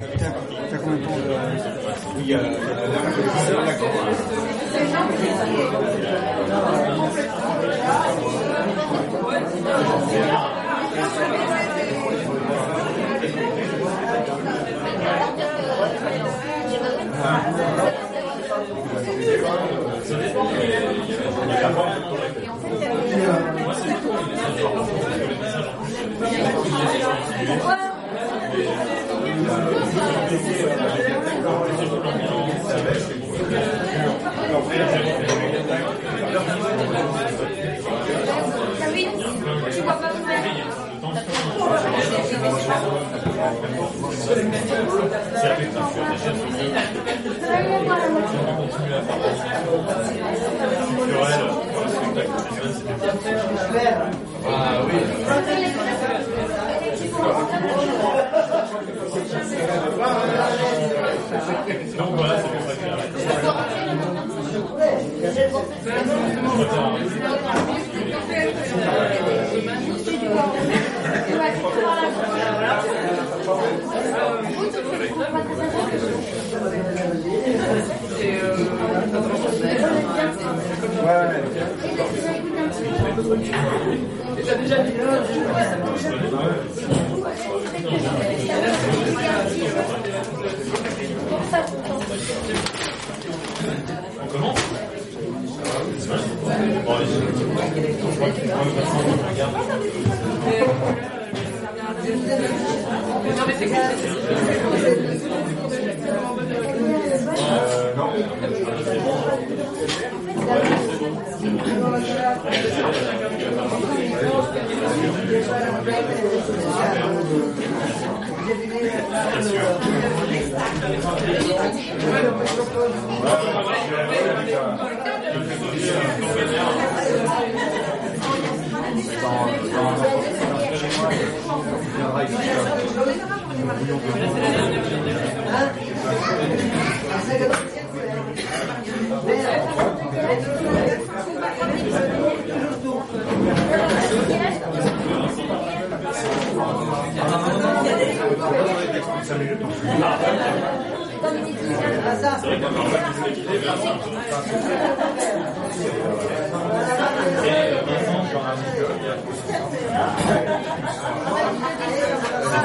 [0.00, 1.16] T'as combien de temps
[7.22, 7.27] de...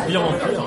[0.05, 0.65] pire en pire.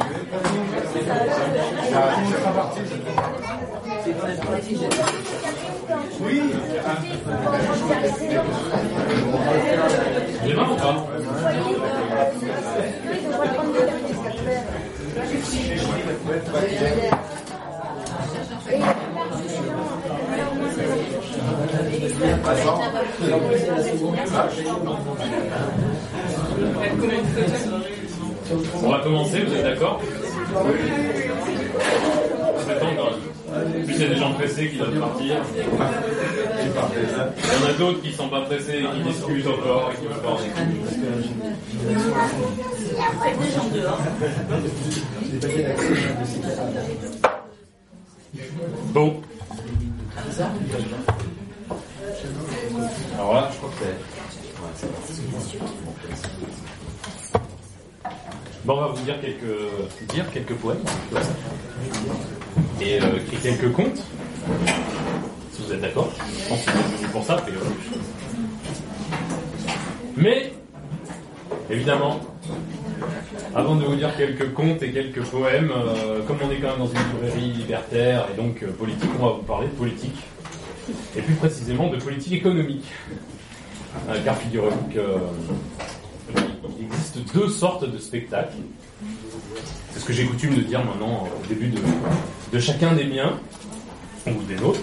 [10.44, 11.06] Il est marrant ou pas
[28.53, 30.01] On va commencer, vous êtes d'accord
[32.59, 32.87] C'est temps.
[33.49, 35.37] En plus, il y a des gens pressés qui doivent partir.
[35.57, 40.07] Il y en a d'autres qui sont pas pressés et qui discutent encore et qui
[40.07, 40.51] veulent parler.
[48.93, 49.23] Bon.
[53.15, 53.97] Alors là, je crois que c'est.
[58.66, 60.82] Bon, on va vous dire quelques, dire quelques poèmes.
[62.81, 64.03] Et euh, quelques contes.
[65.53, 66.10] Si vous êtes d'accord.
[66.19, 67.65] Je pense que vous êtes pour ça, priori.
[70.16, 70.53] Mais,
[71.71, 72.19] évidemment,
[73.54, 76.78] avant de vous dire quelques contes et quelques poèmes, euh, comme on est quand même
[76.81, 80.19] dans une librairie libertaire et donc euh, politique, on va vous parler de politique.
[81.16, 82.87] Et plus précisément de politique économique.
[84.25, 85.00] Car figurez-vous que
[86.78, 88.56] il existe deux sortes de spectacles.
[89.92, 91.72] C'est ce que j'ai coutume de dire maintenant euh, au début
[92.53, 93.39] de, chacun des miens,
[94.27, 94.80] ou des nôtres.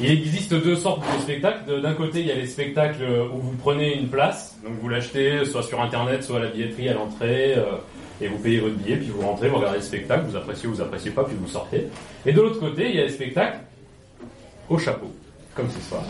[0.00, 1.80] Il existe deux sortes de spectacles.
[1.80, 5.44] D'un côté, il y a les spectacles où vous prenez une place, donc vous l'achetez
[5.44, 7.76] soit sur internet, soit à la billetterie à l'entrée, euh,
[8.20, 10.74] et vous payez votre billet, puis vous rentrez, vous regardez le spectacle, vous appréciez ou
[10.74, 11.86] vous appréciez pas, puis vous sortez.
[12.26, 13.58] Et de l'autre côté, il y a les spectacles
[14.68, 15.13] au chapeau,
[15.54, 16.02] comme ce soir.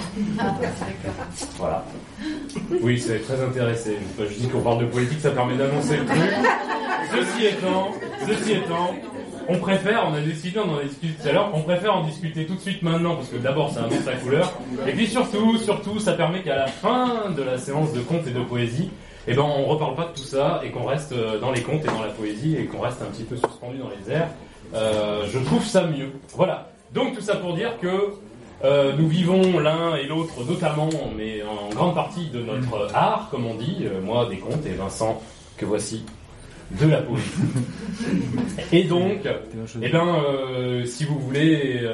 [1.58, 1.84] Voilà.
[2.82, 3.98] Oui, c'est très intéressé.
[4.18, 6.20] Je dis qu'on parle de politique, ça permet d'annoncer le truc.
[7.14, 7.92] Ceci étant,
[8.26, 8.94] ceci étant,
[9.48, 12.04] on préfère, on a décidé, on en a discuté tout à l'heure, on préfère en
[12.04, 14.52] discuter tout de suite maintenant, parce que d'abord ça annonce la couleur,
[14.86, 18.30] et puis surtout, surtout, ça permet qu'à la fin de la séance de contes et
[18.30, 18.90] de poésie,
[19.26, 21.84] eh ben, on reparle pas de tout ça, et qu'on reste euh, dans les contes
[21.84, 24.28] et dans la poésie, et qu'on reste un petit peu suspendu dans les airs,
[24.74, 26.10] euh, je trouve ça mieux.
[26.34, 26.70] Voilà.
[26.92, 28.14] Donc tout ça pour dire que
[28.64, 33.44] euh, nous vivons l'un et l'autre notamment, mais en grande partie de notre art, comme
[33.44, 35.20] on dit, euh, moi des contes et Vincent
[35.58, 36.04] que voici
[36.70, 37.30] de la poésie.
[38.72, 39.28] Et donc,
[39.82, 41.86] eh ben, euh, si vous voulez,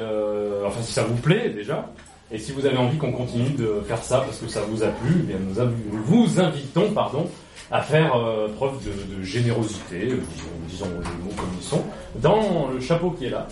[0.65, 1.91] enfin si ça vous plaît déjà,
[2.31, 4.87] et si vous avez envie qu'on continue de faire ça parce que ça vous a
[4.87, 7.29] plu, eh bien nous vous invitons, pardon,
[7.71, 10.19] à faire euh, preuve de, générosité, euh,
[10.67, 11.83] disons, les mots comme ils sont,
[12.15, 13.47] dans le chapeau qui est là.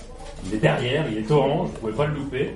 [0.46, 2.52] Il est derrière, il est orange, vous pouvez pas le louper.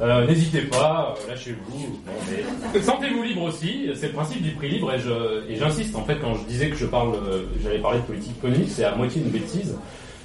[0.00, 2.80] Euh, N'hésitez pas, lâchez-vous.
[2.80, 6.44] Sentez-vous libre aussi, c'est le principe du prix libre et j'insiste en fait quand je
[6.44, 7.14] disais que je parle,
[7.62, 9.76] j'allais parler de politique économique, c'est à moitié une bêtise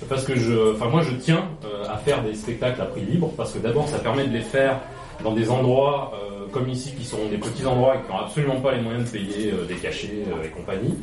[0.10, 1.48] parce que je, enfin moi je tiens
[1.88, 4.80] à faire des spectacles à prix libre parce que d'abord ça permet de les faire
[5.24, 6.14] dans des endroits
[6.52, 9.18] comme ici qui sont des petits endroits et qui n'ont absolument pas les moyens de
[9.18, 10.96] payer euh, des cachets euh, et compagnie.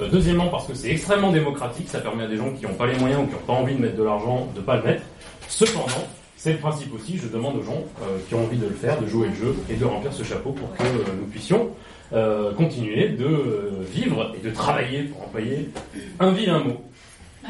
[0.00, 2.86] Euh, deuxièmement parce que c'est extrêmement démocratique, ça permet à des gens qui n'ont pas
[2.86, 5.02] les moyens ou qui n'ont pas envie de mettre de l'argent de pas le mettre.
[5.48, 6.06] Cependant,
[6.36, 9.00] c'est le principe aussi, je demande aux gens euh, qui ont envie de le faire,
[9.00, 11.70] de jouer le jeu et de remplir ce chapeau pour que euh, nous puissions
[12.12, 15.70] euh, continuer de euh, vivre et de travailler pour employer
[16.18, 16.82] un vilain mot.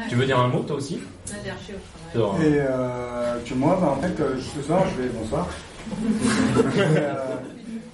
[0.09, 0.99] Tu veux dire un mot toi aussi?
[1.27, 1.49] Vas-y,
[2.45, 4.13] Et euh, que moi, bah, en fait,
[4.55, 5.09] ce soir, je vais.
[5.09, 5.47] Bonsoir.
[5.91, 7.13] Je, vais, euh,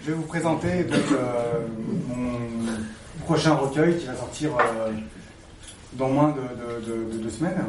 [0.02, 1.68] je vais vous présenter donc, euh,
[2.16, 4.92] mon prochain recueil qui va sortir euh,
[5.94, 7.64] dans moins de, de- de- de deux semaines.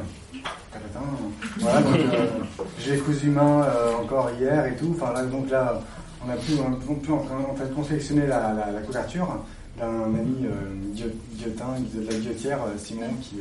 [2.78, 3.66] J'ai cousu main
[4.00, 4.94] encore hier et tout.
[5.00, 5.80] Enfin là, donc là,
[6.26, 6.72] on a pu, on
[7.18, 9.38] train, de confectionner la, couverture
[9.78, 10.46] d'un ami
[10.94, 13.36] guillo- guillotin, de la guillotière, Simon, qui,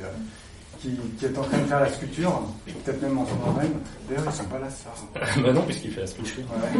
[0.80, 3.74] qui, qui est en train de faire la sculpture, peut-être même en ce moment même.
[4.08, 4.96] D'ailleurs, ils sont pas là ce soir.
[5.44, 6.44] bah non, puisqu'il fait la sculpture.
[6.52, 6.80] Ouais.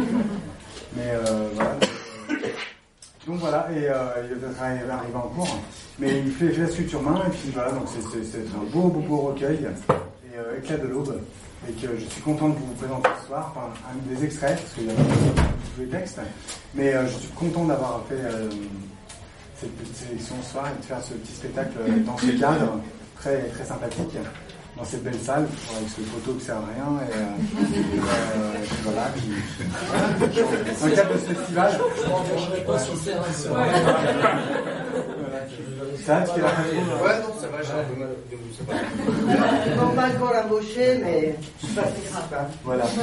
[0.96, 1.70] Mais euh, voilà.
[1.74, 1.90] donc,
[2.30, 2.48] euh,
[3.26, 4.38] Donc voilà, et euh, il
[4.86, 5.58] va arriver en cours.
[5.98, 9.00] Mais il fait, fait la sculpture main, et puis voilà, donc c'est- un beau, beau,
[9.00, 11.20] beau recueil, et euh, éclat de l'aube,
[11.68, 14.72] et que je suis content de vous présenter ce soir, enfin, un des extraits, parce
[14.74, 16.20] qu'il y a tous les textes,
[16.74, 18.16] mais je suis content d'avoir fait
[19.60, 21.72] cette petite sélection ce soir et de faire ce petit spectacle
[22.06, 22.80] dans ce cadre
[23.20, 24.16] très, très sympathique,
[24.76, 25.46] dans cette belle salle,
[25.76, 29.30] avec ce photo qui sert à rien, et, euh, et, euh, voilà, puis,
[29.88, 30.08] voilà.
[30.80, 31.80] dans le cadre de ce festival.
[32.66, 32.80] Voilà.
[36.06, 38.36] Ça, tu fais la photo, euh, Ouais, non, ça va, j'ai un peu mal de
[38.36, 38.74] vous, va.
[39.66, 42.24] Ils m'ont pas encore embauché, mais c'est pas si grave.
[42.32, 42.46] hein.
[42.64, 42.84] Voilà.
[42.86, 42.96] Si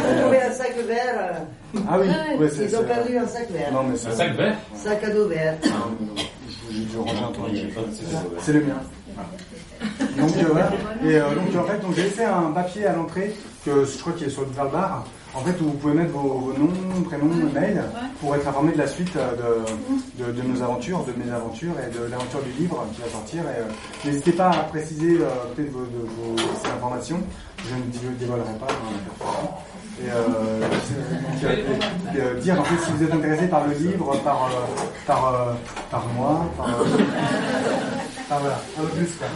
[0.00, 2.08] vous trouvez un sac vert, euh, Ah oui,
[2.38, 3.72] ouais, c'est ils ont perdu un sac vert.
[3.72, 5.54] Non, mais Un sac vert Sac à dos vert.
[5.66, 5.68] Ah,
[6.70, 7.82] je je ranger un.
[8.40, 8.74] C'est le mien.
[10.18, 10.70] Donc euh, voilà.
[11.04, 13.34] Et euh, donc en fait, donc j'ai laissé un papier à l'entrée
[13.64, 15.04] que je crois qu'il est sur le bar.
[15.34, 17.82] En fait, où vous pouvez mettre vos, vos noms, prénoms, mails
[18.20, 19.62] pour être informé de la suite euh,
[20.18, 23.08] de, de, de nos aventures, de mes aventures et de l'aventure du livre qui va
[23.08, 23.40] sortir.
[23.44, 23.64] Et euh,
[24.04, 27.18] n'hésitez pas à préciser euh, peut-être vos, vos ces informations.
[27.66, 27.80] Je ne
[28.12, 29.60] dé- dévoilerai pas performance.
[30.04, 30.66] Et euh,
[31.40, 34.50] c'est- donc, et, dire en fait si vous êtes intéressé par le livre, par
[35.06, 35.54] par
[35.90, 36.66] par moi, par,
[38.32, 39.26] par voilà, un peu plus quoi.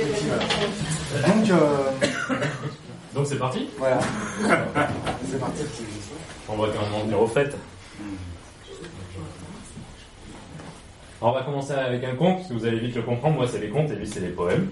[0.00, 1.28] Et puis, voilà.
[1.28, 2.36] Donc euh,
[3.14, 3.68] Donc c'est parti?
[3.78, 3.98] Voilà,
[5.28, 5.62] c'est parti.
[6.48, 7.56] On va quand même en venir au fait.
[11.20, 13.36] Alors on va commencer avec un conte, parce que vous allez vite le comprendre.
[13.36, 14.68] Moi, c'est les contes et lui, c'est les poèmes.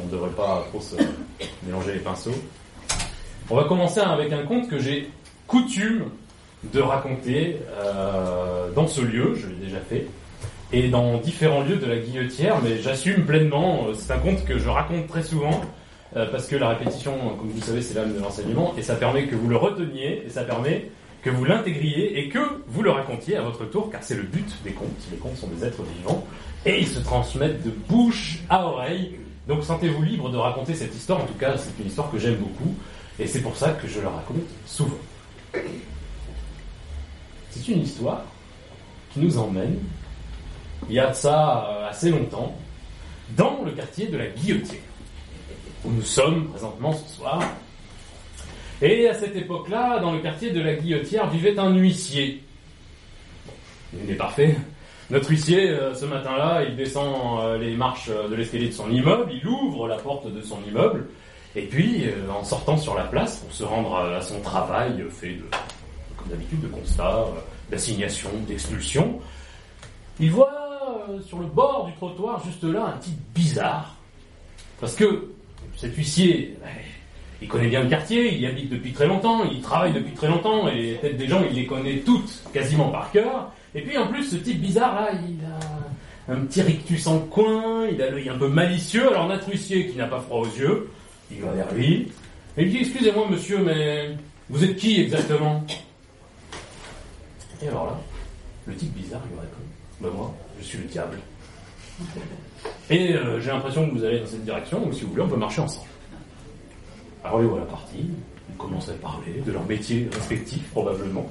[0.00, 0.96] On ne devrait pas trop se
[1.64, 2.34] mélanger les pinceaux.
[3.50, 5.10] On va commencer avec un conte que j'ai
[5.46, 6.06] coutume
[6.72, 10.06] de raconter euh, dans ce lieu, je l'ai déjà fait,
[10.72, 14.58] et dans différents lieux de la guillotière, mais j'assume pleinement, euh, c'est un conte que
[14.58, 15.60] je raconte très souvent,
[16.16, 19.26] euh, parce que la répétition, comme vous savez, c'est l'âme de l'enseignement, et ça permet
[19.26, 20.90] que vous le reteniez, et ça permet
[21.22, 24.46] que vous l'intégriez, et que vous le racontiez à votre tour, car c'est le but
[24.64, 24.88] des contes.
[25.10, 26.24] Les contes sont des êtres vivants,
[26.66, 29.16] et ils se transmettent de bouche à oreille.
[29.46, 32.36] Donc sentez-vous libre de raconter cette histoire, en tout cas c'est une histoire que j'aime
[32.36, 32.74] beaucoup,
[33.18, 34.98] et c'est pour ça que je la raconte souvent.
[37.50, 38.24] C'est une histoire
[39.12, 39.78] qui nous emmène,
[40.88, 42.54] il y a de ça euh, assez longtemps,
[43.36, 44.80] dans le quartier de la Guillotière,
[45.84, 47.42] où nous sommes présentement ce soir.
[48.82, 52.42] Et à cette époque-là, dans le quartier de la Guillotière, vivait un huissier.
[53.94, 54.56] Il est parfait.
[55.10, 59.32] Notre huissier, euh, ce matin-là, il descend euh, les marches de l'escalier de son immeuble,
[59.32, 61.06] il ouvre la porte de son immeuble,
[61.56, 65.44] et puis, en sortant sur la place pour se rendre à, son travail, fait de,
[66.16, 69.20] comme d'habitude, de constat, euh, d'assignation, d'expulsion,
[70.20, 70.63] il voit
[71.08, 73.96] euh, sur le bord du trottoir, juste là, un type bizarre.
[74.80, 75.30] Parce que
[75.76, 76.56] cet huissier,
[77.42, 80.28] il connaît bien le quartier, il y habite depuis très longtemps, il travaille depuis très
[80.28, 83.52] longtemps, et les têtes des gens, il les connaît toutes quasiment par cœur.
[83.74, 87.86] Et puis en plus, ce type bizarre là, il a un petit rictus en coin,
[87.88, 89.08] il a l'œil un peu malicieux.
[89.10, 90.88] Alors notre huissier qui n'a pas froid aux yeux,
[91.30, 92.12] Il va vers lui.
[92.56, 94.16] Et il dit Excusez-moi, monsieur, mais
[94.48, 95.64] vous êtes qui exactement?
[97.62, 98.00] Et alors là,
[98.66, 99.56] le type bizarre lui répond
[100.00, 101.18] Ben moi, je suis le diable.
[102.90, 105.28] Et euh, j'ai l'impression que vous allez dans cette direction, donc si vous voulez, on
[105.28, 105.88] peut marcher ensemble.
[107.24, 108.10] Alors les voilà partis,
[108.50, 111.26] ils commencent à parler de leur métier respectif, probablement.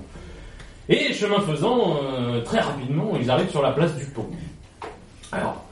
[0.89, 4.27] Et chemin faisant, euh, très rapidement, ils arrivent sur la place du pont.
[5.31, 5.63] Alors,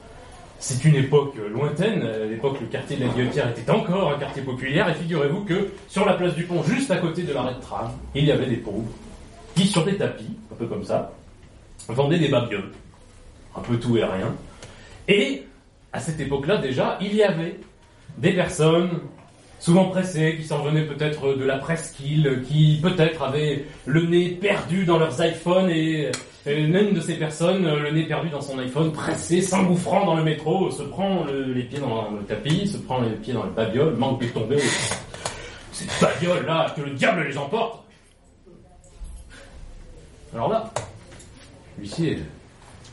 [0.58, 4.42] c'est une époque lointaine, à l'époque le quartier de la Guillotière était encore un quartier
[4.42, 7.60] populaire, et figurez-vous que sur la place du pont, juste à côté de l'arrêt de
[7.60, 8.88] tram, il y avait des pauvres
[9.56, 11.12] qui, sur des tapis, un peu comme ça,
[11.88, 12.70] vendaient des babioles.
[13.56, 14.34] Un peu tout et rien.
[15.08, 15.44] Et,
[15.92, 17.60] à cette époque-là déjà, il y avait
[18.18, 18.90] des personnes
[19.62, 24.84] souvent pressés, qui s'en venaient peut-être de la presqu'île, qui peut-être avaient le nez perdu
[24.84, 26.10] dans leurs iPhones et,
[26.44, 30.68] l'une de ces personnes, le nez perdu dans son iPhone, pressé, s'engouffrant dans le métro,
[30.72, 34.20] se prend les pieds dans le tapis, se prend les pieds dans le babiole, manque
[34.20, 34.58] de tomber.
[35.70, 37.84] Ces babioles là, que le diable les emporte.
[40.34, 40.72] Alors là,
[41.78, 42.18] l'huissier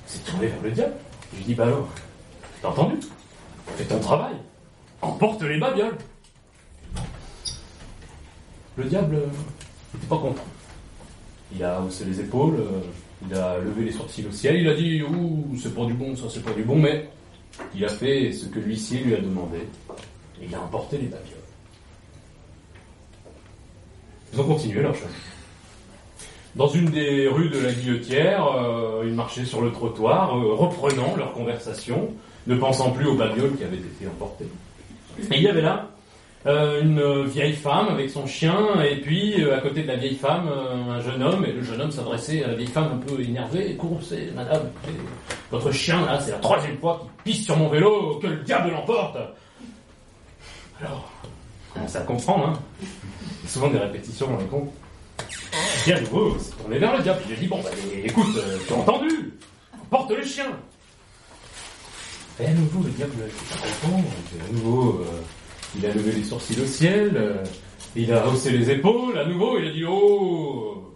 [0.10, 0.94] s'est tourné vers le diable.
[1.32, 1.88] Je lui dis, bah alors,
[2.62, 2.96] t'as entendu?
[3.78, 4.34] Fais ton travail.
[5.02, 5.98] Emporte les babioles.
[8.76, 9.22] Le diable
[9.94, 10.44] n'était pas content.
[11.54, 12.82] Il a haussé les épaules, euh,
[13.28, 16.16] il a levé les sourcils au ciel, il a dit Ouh, c'est pas du bon,
[16.16, 17.10] ça c'est pas du bon, mais
[17.74, 19.58] il a fait ce que l'huissier lui a demandé,
[20.40, 21.38] et il a emporté les babioles.
[24.34, 25.10] Ils ont continué leur chemin.
[26.60, 31.16] Dans une des rues de la Guillotière, euh, ils marchaient sur le trottoir, euh, reprenant
[31.16, 32.10] leur conversation,
[32.48, 34.50] ne pensant plus aux babioles qui avaient été emportées.
[35.32, 35.88] Et il y avait là
[36.48, 40.50] euh, une vieille femme avec son chien, et puis à côté de la vieille femme,
[40.50, 43.78] un jeune homme, et le jeune homme s'adressait à la vieille femme un peu énervée,
[43.78, 44.70] courroucée, madame,
[45.52, 48.72] votre chien là, c'est la troisième fois qu'il pisse sur mon vélo, que le diable
[48.72, 49.16] l'emporte.
[50.82, 52.86] Alors, on commence à comprendre, hein.
[53.48, 54.74] souvent des répétitions dans les contes.
[55.88, 57.70] Et à nouveau, s'est tourné vers le diable, il a dit, bon, bah,
[58.04, 59.34] écoute, tu as entendu,
[59.90, 60.52] porte le chien.
[62.40, 64.04] Et à nouveau, le diable, il pas content,
[64.48, 65.06] à nouveau...
[65.76, 67.44] Il a levé les sourcils au ciel, euh,
[67.96, 70.96] il a haussé les épaules, à nouveau, il a dit Oh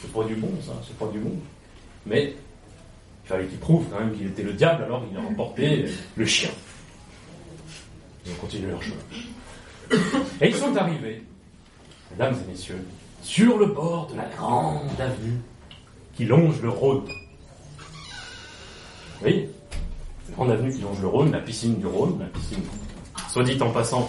[0.00, 1.34] C'est pas du bon, ça, c'est pas du bon.
[2.06, 2.34] Mais
[3.24, 6.26] il fallait qu'il prouve quand même qu'il était le diable, alors il a remporté le
[6.26, 6.50] chien.
[8.24, 8.96] Ils ont continué leur chemin.
[10.40, 11.22] Et ils sont arrivés,
[12.12, 12.84] mesdames et messieurs,
[13.26, 15.40] sur le bord de la grande avenue
[16.14, 17.08] qui longe le Rhône.
[19.24, 19.48] Oui,
[20.28, 22.62] la grande avenue qui longe le Rhône, la piscine du Rhône, la piscine
[23.28, 24.08] soit dit en passant,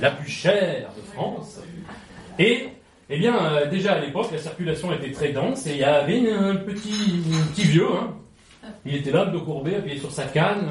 [0.00, 1.60] la plus chère de France.
[2.38, 2.68] Et,
[3.10, 6.32] eh bien, euh, déjà à l'époque, la circulation était très dense et il y avait
[6.32, 7.20] un petit,
[7.56, 8.14] vieux, hein.
[8.86, 10.70] il était là, de courbé, appuyé sur sa canne.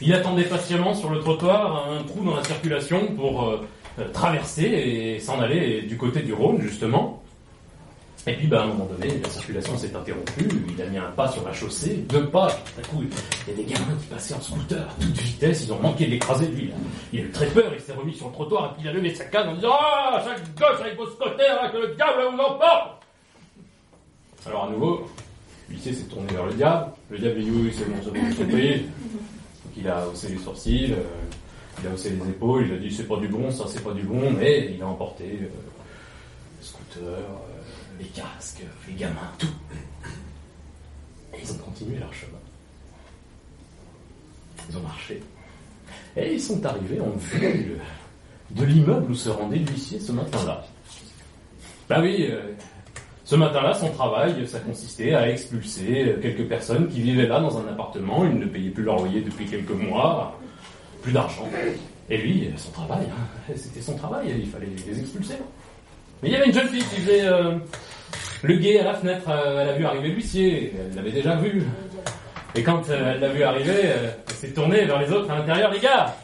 [0.00, 3.60] Il attendait patiemment sur le trottoir un trou dans la circulation pour euh,
[4.12, 7.22] traverser et s'en aller du côté du Rhône, justement.
[8.24, 11.10] Et puis, bah, à un moment donné, la circulation s'est interrompue, il a mis un
[11.10, 14.06] pas sur la chaussée, deux pas, tout à coup, il y a des gamins qui
[14.06, 16.70] passaient en scooter à toute vitesse, ils ont manqué de l'écraser, lui.
[17.12, 18.92] Il a eu très peur, il s'est remis sur le trottoir, et puis il a
[18.92, 22.22] levé sa canne en disant Ah, chaque gauche avec vos scooters, là, que le diable
[22.30, 23.02] vous emporte.
[24.46, 25.10] Alors, à nouveau,
[25.68, 28.30] l'huissier s'est tourné vers le diable, le diable lui dit Oui, c'est bon, c'est bon,
[28.30, 28.72] je.
[28.76, 31.02] Donc, il a haussé les sourcils, euh,
[31.80, 33.92] il a haussé les épaules, il a dit C'est pas du bon, ça, c'est pas
[33.92, 35.46] du bon, mais il a emporté euh,
[36.58, 37.02] le scooter.
[37.02, 37.20] Euh,
[37.98, 39.46] les casques, les gamins, tout.
[41.34, 42.38] Et ils ont continué leur chemin.
[44.68, 45.22] Ils ont marché.
[46.16, 47.78] Et ils sont arrivés en vue
[48.50, 50.64] de l'immeuble où se rendait l'huissier ce matin-là.
[51.88, 52.52] Bah oui, euh,
[53.24, 57.68] ce matin-là, son travail, ça consistait à expulser quelques personnes qui vivaient là dans un
[57.68, 58.24] appartement.
[58.24, 60.38] Ils ne payaient plus leur loyer depuis quelques mois,
[61.02, 61.48] plus d'argent.
[62.08, 65.34] Et lui, son travail, hein, c'était son travail, il fallait les expulser.
[66.22, 67.58] Mais il y avait une jeune fille qui faisait euh,
[68.42, 69.28] le guet à la fenêtre.
[69.28, 70.72] Euh, elle a vu arriver l'huissier.
[70.78, 71.62] Elle l'avait déjà vu.
[72.54, 75.72] Et quand euh, elle l'a vu arriver, elle s'est tournée vers les autres à l'intérieur.
[75.72, 76.14] Les gars,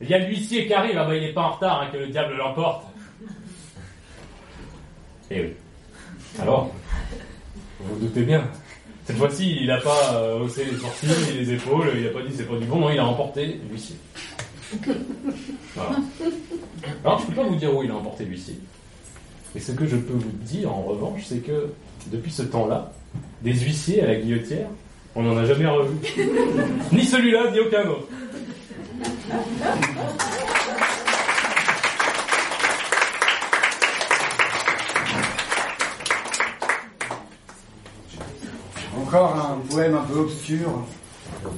[0.00, 0.96] il y a l'huissier qui arrive.
[0.96, 2.84] Ah il n'est pas en retard, hein, que le diable l'emporte.
[5.30, 5.52] Et oui.
[6.40, 6.70] Alors,
[7.80, 8.44] vous vous doutez bien.
[9.08, 11.92] Cette fois-ci, il n'a pas haussé les sourcils et les épaules.
[11.96, 12.78] Il n'a pas dit c'est pas du bon.
[12.78, 13.96] Non, il a emporté l'huissier.
[15.74, 15.96] Voilà.
[17.02, 18.58] Alors, je ne peux pas vous dire où il a emporté l'huissier.
[19.56, 21.72] Et ce que je peux vous dire en revanche, c'est que
[22.12, 22.92] depuis ce temps-là,
[23.40, 24.68] des huissiers à la guillotière,
[25.14, 25.96] on n'en a jamais revu.
[26.92, 28.08] ni celui-là, ni aucun autre.
[39.08, 40.68] Encore un poème un peu obscur,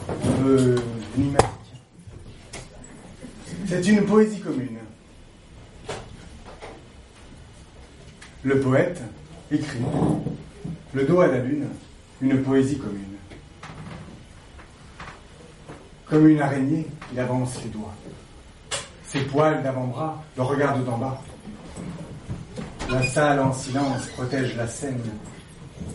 [0.01, 0.77] un peu
[3.67, 4.79] C'est une poésie commune.
[8.45, 9.03] Le poète
[9.51, 9.81] écrit,
[10.95, 11.67] le dos à la lune,
[12.21, 13.17] une poésie commune.
[16.07, 17.97] Comme une araignée, il avance les doigts.
[19.09, 21.21] Ses poils d'avant-bras le regardent d'en bas.
[22.89, 25.03] La salle en silence protège la scène.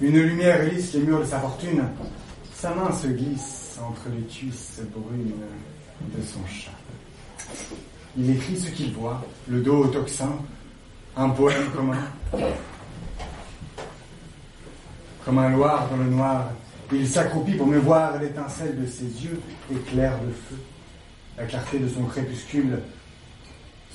[0.01, 1.83] Une lumière lisse les murs de sa fortune.
[2.53, 5.31] Sa main se glisse entre les cuisses brunes
[6.01, 6.71] de son chat.
[8.17, 10.37] Il écrit ce qu'il voit, le dos au tocsin,
[11.15, 11.97] un poème commun.
[15.23, 16.49] Comme un loir dans le noir,
[16.91, 19.39] il s'accroupit pour me voir l'étincelle de ses yeux
[19.71, 20.61] éclair de feu.
[21.37, 22.79] La clarté de son crépuscule,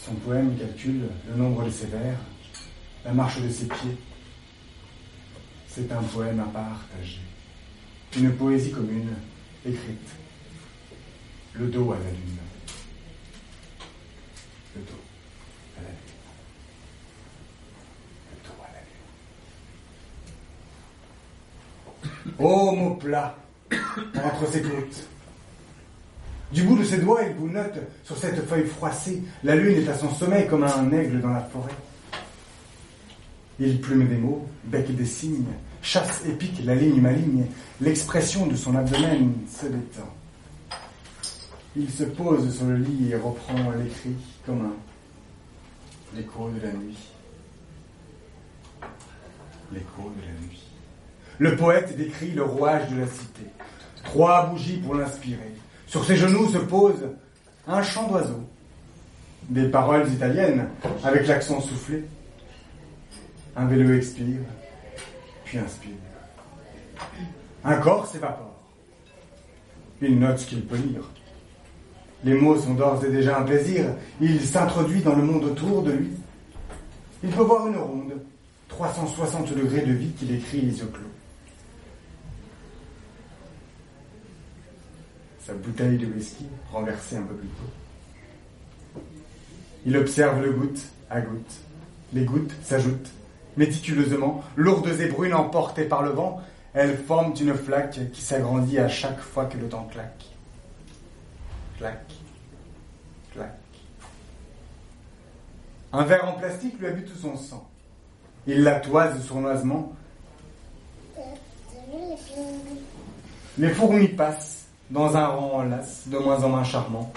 [0.03, 2.19] son poème calcule le nombre de ses vers,
[3.05, 3.97] la marche de ses pieds.
[5.73, 7.21] C'est un poème à partager,
[8.17, 9.15] une poésie commune,
[9.65, 10.09] écrite,
[11.55, 12.39] le dos à la lune.
[14.75, 15.01] Le dos
[15.79, 15.97] à la lune.
[18.33, 18.81] Le dos à la
[22.25, 22.35] lune.
[22.41, 23.37] Oh, mot plat,
[23.73, 25.07] entre ses côtes.
[26.51, 29.23] Du bout de ses doigts, il vous note sur cette feuille froissée.
[29.45, 31.71] La lune est à son sommet comme un aigle dans la forêt.
[33.61, 35.45] Il plume des mots, bec des signes,
[35.83, 37.45] chasse et pique la ligne maligne,
[37.81, 40.09] l'expression de son abdomen se détend.
[41.77, 44.73] Il se pose sur le lit et reprend l'écrit comme un
[46.17, 46.99] l'écho de la nuit.
[49.73, 50.63] L'écho de la nuit.
[51.39, 53.43] Le poète décrit le rouage de la cité.
[54.05, 55.55] Trois bougies pour l'inspirer.
[55.87, 57.09] Sur ses genoux se pose
[57.67, 58.43] un chant d'oiseau.
[59.49, 60.69] Des paroles italiennes
[61.05, 62.05] avec l'accent soufflé.
[63.57, 64.41] Un vélo expire,
[65.45, 65.91] puis inspire.
[67.65, 68.55] Un corps s'évapore.
[70.01, 71.03] Il note ce qu'il peut lire.
[72.25, 73.87] Les mots sont d'ores et déjà un plaisir.
[74.21, 76.11] Il s'introduit dans le monde autour de lui.
[77.23, 78.13] Il peut voir une ronde,
[78.69, 81.03] 360 degrés de vie qu'il écrit les yeux clos.
[85.45, 89.03] Sa bouteille de whisky renversée un peu plus tôt.
[89.87, 91.61] Il observe le goutte à goutte.
[92.13, 93.11] Les gouttes s'ajoutent
[93.57, 96.41] méticuleusement, lourdes et brunes emportées par le vent.
[96.73, 100.25] Elles forment une flaque qui s'agrandit à chaque fois que le temps claque.
[101.79, 102.13] Claque,
[103.33, 103.59] claque.
[105.93, 107.69] Un verre en plastique lui a bu tout son sang.
[108.47, 109.93] Il la toise sournoisement.
[113.59, 117.13] Les fourmis passent dans un rang en lace, de moins en moins charmant,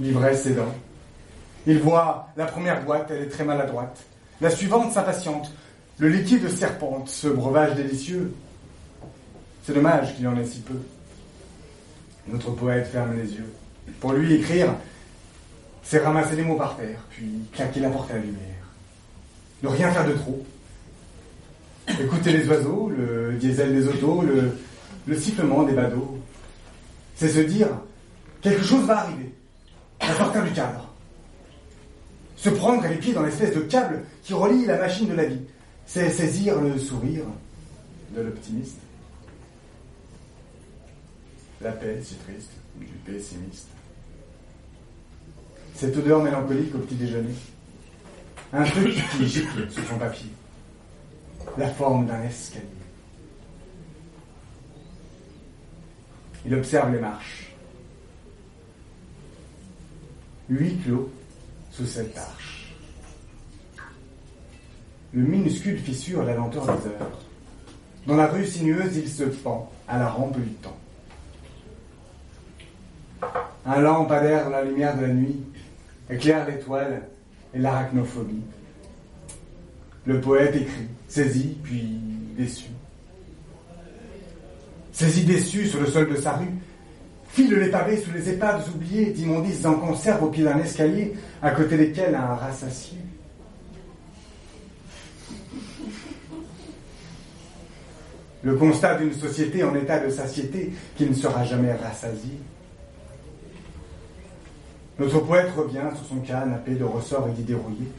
[0.00, 0.74] l'ivresse ses dents.
[1.66, 4.04] Il voit la première boîte, elle est très maladroite.
[4.40, 5.50] La suivante s'impatiente.
[5.98, 8.32] Le liquide serpente, ce breuvage délicieux.
[9.62, 10.78] C'est dommage qu'il en ait si peu.
[12.28, 13.50] Notre poète ferme les yeux.
[14.00, 14.74] Pour lui, écrire,
[15.82, 18.40] c'est ramasser les mots par terre, puis claquer la porte à la lumière.
[19.62, 20.44] Ne rien faire de trop.
[21.88, 24.58] Écouter les oiseaux, le diesel des autos, le,
[25.06, 26.18] le sifflement des badauds.
[27.14, 27.68] C'est se dire,
[28.42, 29.32] quelque chose va arriver.
[30.00, 30.92] À sortir du cadre.
[32.36, 35.40] Se prendre les pieds dans l'espèce de câble qui relie la machine de la vie.
[35.86, 37.24] C'est saisir le sourire
[38.14, 38.78] de l'optimiste.
[41.60, 43.68] La paix, si triste, du pessimiste.
[45.74, 47.34] Cette odeur mélancolique au petit déjeuner.
[48.52, 50.30] Un truc qui gicle sur son papier.
[51.56, 52.66] La forme d'un escalier.
[56.44, 57.52] Il observe les marches.
[60.48, 61.10] Huit clos
[61.70, 62.55] sous cette arche.
[65.16, 67.10] Le minuscule fissure la lenteur des heures.
[68.06, 70.76] Dans la rue sinueuse, il se pend à la rampe du temps.
[73.64, 75.40] Un lampadaire dans la lumière de la nuit
[76.10, 77.08] éclaire l'étoile
[77.54, 78.42] et l'arachnophobie.
[80.04, 81.98] Le poète écrit, saisi, puis
[82.36, 82.66] déçu.
[84.92, 86.52] Saisi déçu sur le sol de sa rue,
[87.30, 91.52] file les pavés sous les épaves oubliées d'immondices en conserve au pied d'un escalier à
[91.52, 92.98] côté desquels un rassasié.
[98.46, 102.38] Le constat d'une société en état de satiété qui ne sera jamais rassasiée.
[105.00, 107.90] Notre poète revient sur son canapé de ressorts et d'idées rouillées.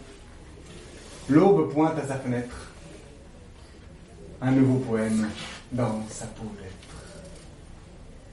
[1.27, 2.55] L'aube pointe à sa fenêtre.
[4.41, 5.27] Un nouveau poème
[5.73, 6.97] dans sa peau lettre.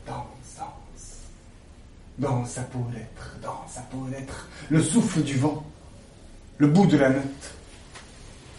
[0.06, 1.18] Dans, sens.
[2.16, 2.86] Dans sa peau
[3.42, 4.06] dans sa peau.
[4.70, 5.64] Le souffle du vent.
[6.58, 7.50] Le bout de la note.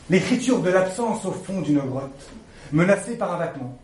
[0.09, 2.29] L'écriture de l'absence au fond d'une grotte.
[2.71, 3.78] Menacée par un battement.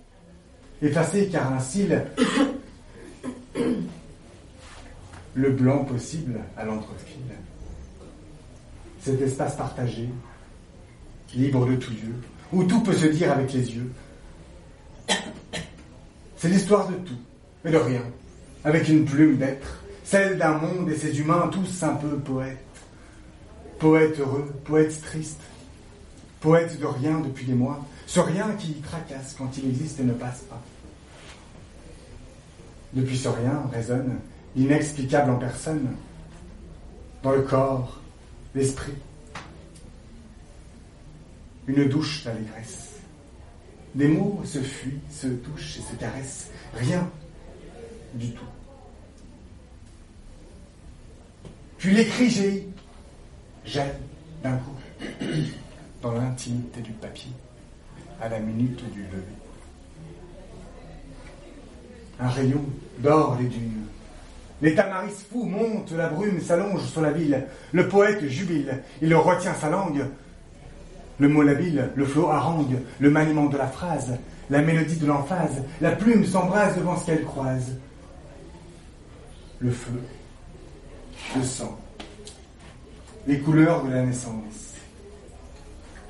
[0.81, 2.03] Effacée car un cil
[5.33, 7.21] le blanc possible à l'entrefil.
[8.99, 10.09] Cet espace partagé,
[11.33, 12.13] libre de tout lieu,
[12.51, 13.91] où tout peut se dire avec les yeux.
[16.37, 17.19] C'est l'histoire de tout,
[17.63, 18.03] mais de rien,
[18.63, 22.57] avec une plume d'être, celle d'un monde et ses humains tous un peu poètes.
[23.79, 25.41] Poètes heureux, poètes tristes,
[26.39, 30.11] poètes de rien depuis des mois, ce rien qui tracasse quand il existe et ne
[30.11, 30.61] passe pas.
[32.91, 34.19] Depuis ce rien résonne
[34.53, 35.95] l'inexplicable en personne,
[37.23, 38.01] dans le corps,
[38.53, 38.95] l'esprit.
[41.67, 42.89] Une douche d'allégresse.
[43.95, 46.49] Des mots se fuient, se touchent et se caressent.
[46.73, 47.09] Rien
[48.13, 48.43] du tout.
[51.77, 52.67] Puis l'écrit j'ai
[53.63, 53.95] gèle
[54.43, 54.75] d'un coup
[56.01, 57.31] dans l'intimité du papier
[58.21, 59.23] à la minute du lever.
[62.19, 62.63] Un rayon
[62.99, 63.85] dort les dunes.
[64.61, 67.47] Les tamaris fous montent, la brume s'allonge sur la ville.
[67.71, 70.05] Le poète jubile, il retient sa langue.
[71.17, 74.17] Le mot labile, le flot harangue, le maniement de la phrase,
[74.49, 77.71] la mélodie de l'emphase, la plume s'embrase devant ce qu'elle croise.
[79.59, 80.01] Le feu,
[81.35, 81.79] le sang,
[83.27, 84.70] les couleurs de la naissance,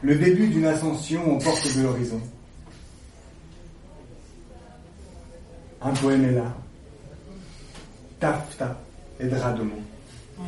[0.03, 2.21] le début d'une ascension aux portes de l'horizon.
[5.81, 6.55] Un poème est là,
[8.19, 8.79] taffeta
[9.19, 10.43] et mots,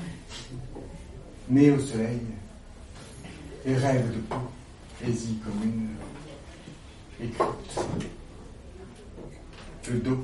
[1.49, 2.19] né au soleil
[3.65, 4.35] et rêve de peau,
[5.03, 5.89] aisée comme une
[7.27, 7.85] écoute.
[9.91, 10.23] Le dos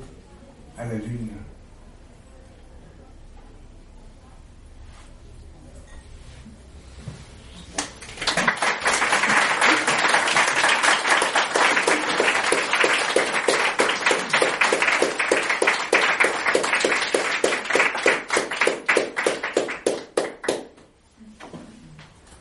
[0.78, 1.28] à la lune.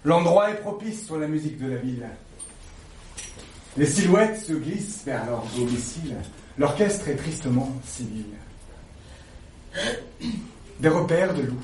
[0.09, 2.03] L'endroit est propice sur la musique de la ville.
[3.77, 6.15] Les silhouettes se glissent vers leur domicile.
[6.57, 8.25] L'orchestre est tristement civil.
[10.79, 11.61] Des repères de loups,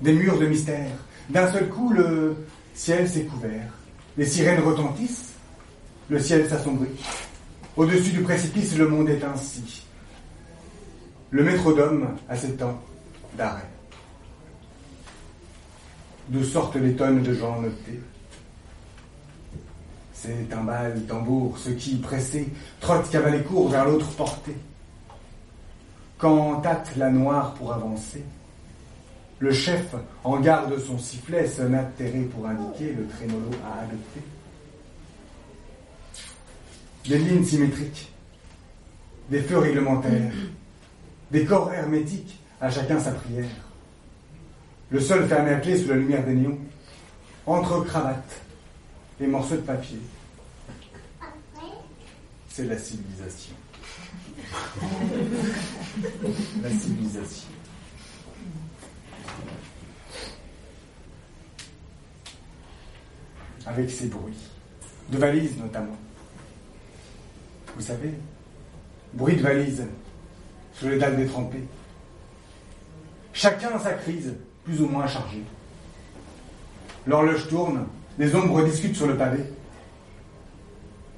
[0.00, 0.92] des murs de mystère.
[1.28, 2.36] D'un seul coup, le
[2.72, 3.72] ciel s'est couvert.
[4.16, 5.32] Les sirènes retentissent,
[6.08, 7.02] le ciel s'assombrit.
[7.76, 9.84] Au-dessus du précipice, le monde est ainsi.
[11.32, 12.80] Le maître d'homme a ses temps
[13.36, 13.72] d'arrêt
[16.28, 18.00] de sortent les tonnes de gens notés.
[20.12, 22.48] C'est timbales, tambour, ceux qui, pressés,
[22.80, 24.56] trottent cavaler court vers l'autre portée.
[26.18, 28.24] Quand tâte la noire pour avancer,
[29.40, 34.20] le chef, en garde son sifflet, sonne atterré pour indiquer le trémolo à adopter.
[37.08, 38.12] Des lignes symétriques,
[39.28, 40.32] des feux réglementaires,
[41.32, 43.71] des corps hermétiques, à chacun sa prière
[44.92, 46.58] le sol fermé à clé sous la lumière des néons,
[47.46, 48.42] entre cravates
[49.20, 49.98] et morceaux de papier.
[52.48, 53.54] C'est la civilisation.
[56.62, 57.48] la civilisation.
[63.64, 64.34] Avec ses bruits,
[65.08, 65.96] de valises notamment.
[67.74, 68.12] Vous savez,
[69.14, 69.86] bruit de valises
[70.74, 71.64] sur les dalles détrempées.
[73.32, 75.42] Chacun sa crise plus ou moins chargé.
[77.06, 77.86] L'horloge tourne,
[78.18, 79.44] les ombres discutent sur le pavé.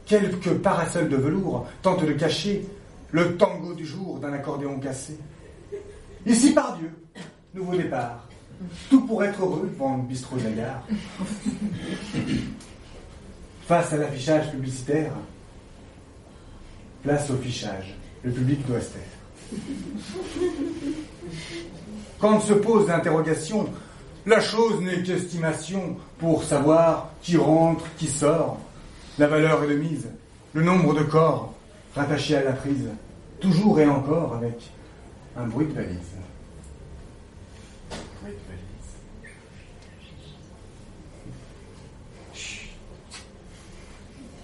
[0.07, 2.67] Quelques parasols de velours tentent de cacher
[3.11, 5.19] le tango du jour d'un accordéon cassé.
[6.27, 6.91] Ici par Dieu,
[7.55, 8.27] nouveau départ.
[8.89, 10.87] Tout pour être heureux devant le bistrot de la gare.
[13.67, 15.13] Face à l'affichage publicitaire,
[17.03, 17.95] place au fichage.
[18.23, 19.03] Le public doit se taire.
[22.19, 23.69] Quand se pose l'interrogation,
[24.27, 28.59] la chose n'est qu'estimation pour savoir qui rentre, qui sort.
[29.19, 30.09] La valeur est de mise,
[30.55, 31.55] le nombre de corps
[31.95, 32.89] rattachés à la prise,
[33.41, 34.71] toujours et encore avec
[35.37, 35.99] un bruit de valise.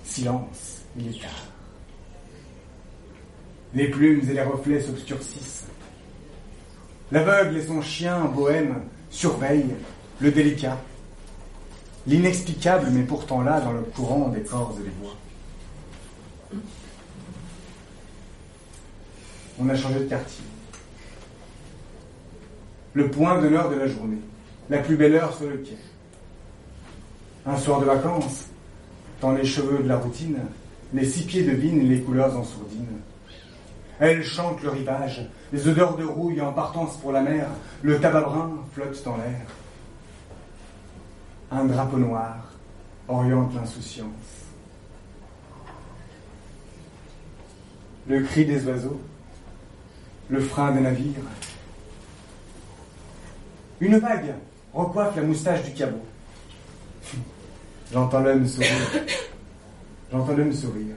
[0.05, 1.31] Silence, il est tard.
[3.75, 5.60] Les plumes et les reflets s'obscurcissent.
[7.12, 9.75] L'aveugle et son chien bohème surveillent
[10.20, 10.79] le délicat,
[12.07, 15.16] l'inexplicable mais pourtant là dans le courant des corps et des voix.
[19.59, 20.44] On a changé de quartier.
[22.94, 24.18] Le point d'honneur de la journée,
[24.68, 25.77] la plus belle heure sur le quai.
[27.46, 28.46] Un soir de vacances,
[29.20, 30.38] dans les cheveux de la routine,
[30.94, 33.01] les six pieds de vigne et les couleurs en sourdine.
[34.01, 37.47] Elle chante le rivage, les odeurs de rouille en partance pour la mer,
[37.83, 39.47] le tabac brun flotte dans l'air.
[41.51, 42.37] Un drapeau noir
[43.09, 44.09] oriente l'insouciance.
[48.09, 49.01] Le cri des oiseaux,
[50.31, 51.21] le frein des navires.
[53.81, 54.35] Une vague
[54.73, 56.05] recoiffe la moustache du cabot.
[57.93, 58.71] J'entends l'homme sourire.
[60.11, 60.95] J'entends l'homme sourire.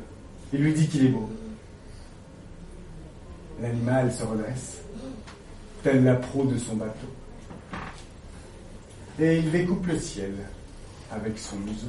[0.53, 1.29] Il lui dit qu'il est beau.
[3.63, 4.81] L'animal se redresse,
[5.83, 7.07] tel la proue de son bateau.
[9.17, 10.33] Et il découpe le ciel
[11.09, 11.87] avec son museau.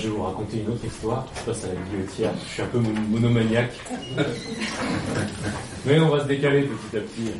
[0.00, 0.22] je vais vous
[0.58, 2.32] une autre histoire qui se passe à la guillotière.
[2.46, 3.72] Je suis un peu monomaniaque.
[5.86, 7.32] Mais on va se décaler petit à petit.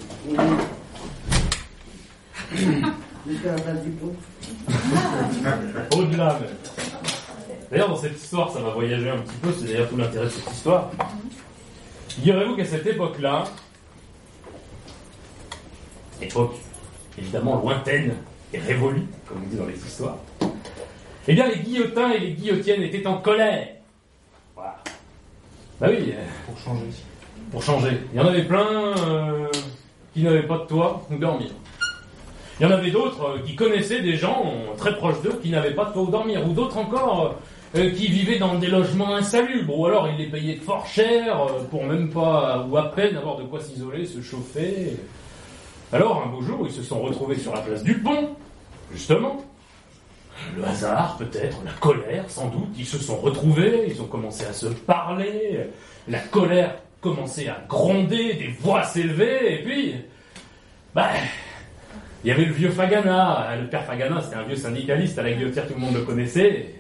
[5.97, 6.51] Au-delà même.
[7.71, 10.31] D'ailleurs, dans cette histoire, ça va voyager un petit peu, c'est d'ailleurs tout l'intérêt de
[10.31, 10.91] cette histoire.
[12.19, 13.45] Direz-vous qu'à cette époque-là,
[16.21, 16.57] époque
[17.19, 18.15] évidemment lointaine
[18.53, 20.19] et révolue, comme on dit dans les histoires,
[21.29, 23.69] eh bien, les guillotins et les guillotiennes étaient en colère.
[24.55, 24.77] Voilà.
[25.81, 26.13] Bah oui.
[26.13, 26.87] Euh, pour changer.
[27.51, 27.99] Pour changer.
[28.13, 29.47] Il y en avait plein euh,
[30.15, 31.49] qui n'avaient pas de toit où dormir.
[32.59, 35.75] Il y en avait d'autres euh, qui connaissaient des gens très proches d'eux qui n'avaient
[35.75, 36.47] pas de toit où dormir.
[36.47, 37.37] Ou d'autres encore
[37.73, 39.79] qui vivaient dans des logements insalubres.
[39.79, 43.45] Ou alors ils les payaient fort cher pour même pas, ou à peine avoir de
[43.45, 44.97] quoi s'isoler, se chauffer.
[45.93, 48.31] Alors, un beau jour, ils se sont retrouvés sur la place du pont,
[48.93, 49.45] justement,
[50.57, 54.53] le hasard peut-être, la colère sans doute, ils se sont retrouvés, ils ont commencé à
[54.53, 55.61] se parler,
[56.09, 59.95] la colère commençait à gronder, des voix s'élever, et puis,
[60.95, 61.11] bah,
[62.25, 65.33] il y avait le vieux Fagana, le père Fagana c'était un vieux syndicaliste, à la
[65.33, 66.75] guillotière tout le monde le connaissait,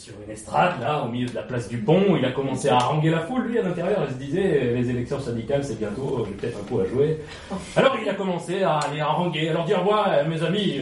[0.00, 2.16] sur une estrade, là, au milieu de la place du pont.
[2.16, 4.06] Il a commencé à haranguer la foule, lui, à l'intérieur.
[4.08, 7.18] Il se disait, les élections syndicales, c'est bientôt, j'ai peut-être un coup à jouer.
[7.76, 10.80] Alors il a commencé à aller haranguer, à leur dire, voilà, mes amis,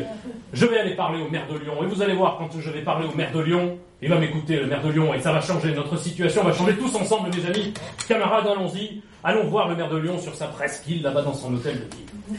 [0.53, 1.75] je vais aller parler au maire de Lyon.
[1.83, 4.57] Et vous allez voir, quand je vais parler au maire de Lyon, il va m'écouter,
[4.57, 5.75] le maire de Lyon, et ça va changer.
[5.75, 7.75] Notre situation va changer tous ensemble, mes amis.
[8.09, 9.03] Camarades, allons-y.
[9.25, 12.39] Allons voir le maire de Lyon sur sa presqu'île, là-bas dans son hôtel de ville.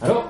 [0.00, 0.28] Alors,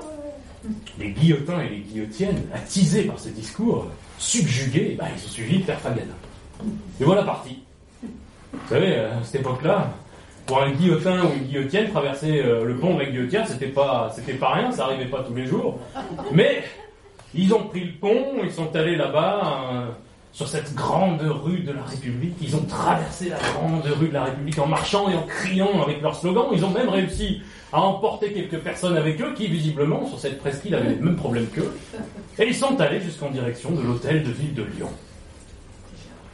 [0.99, 3.87] les guillotins et les guillotiennes, attisés par ce discours,
[4.19, 6.15] subjugués, bah, ils ont suivi Père Fagana.
[7.01, 7.59] Et voilà parti.
[8.03, 9.93] Vous savez, à cette époque-là,
[10.47, 14.35] pour un guillotin ou une guillotienne, traverser euh, le pont avec guillotière, c'était pas, c'était
[14.35, 15.79] pas rien, ça arrivait pas tous les jours.
[16.33, 16.63] Mais
[17.35, 19.87] ils ont pris le pont, ils sont allés là-bas, euh,
[20.37, 22.35] sur cette grande rue de la République.
[22.43, 26.03] Ils ont traversé la grande rue de la République en marchant et en criant avec
[26.03, 26.49] leur slogan.
[26.53, 27.41] Ils ont même réussi
[27.73, 31.47] à emporter quelques personnes avec eux qui, visiblement, sur cette presqu'île, avaient les mêmes problèmes
[31.47, 31.75] qu'eux.
[32.39, 34.91] Et ils sont allés jusqu'en direction de l'hôtel de ville de Lyon.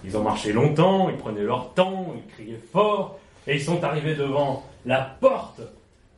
[0.05, 4.17] Ils ont marché longtemps, ils prenaient leur temps, ils criaient fort, et ils sont arrivés
[4.17, 5.61] devant la porte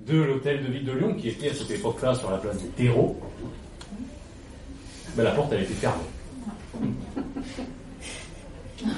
[0.01, 2.69] de l'hôtel de ville de Lyon, qui était à cette époque-là sur la place des
[2.69, 3.21] terreaux.
[5.19, 6.14] Mais la porte, elle était fermée.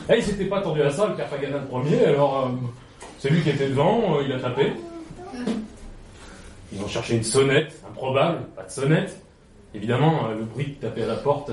[0.08, 2.48] Et il s'était pas attendu à ça, le père Fagana le premier, alors euh,
[3.18, 4.72] c'est lui qui était devant, euh, il a tapé.
[6.72, 9.20] Ils ont cherché une sonnette, improbable, pas de sonnette.
[9.74, 11.50] Évidemment, euh, le bruit de taper à la porte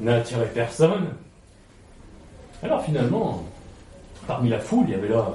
[0.00, 1.08] n'a attiré personne.
[2.62, 3.44] Alors finalement,
[4.26, 5.34] parmi la foule, il y avait là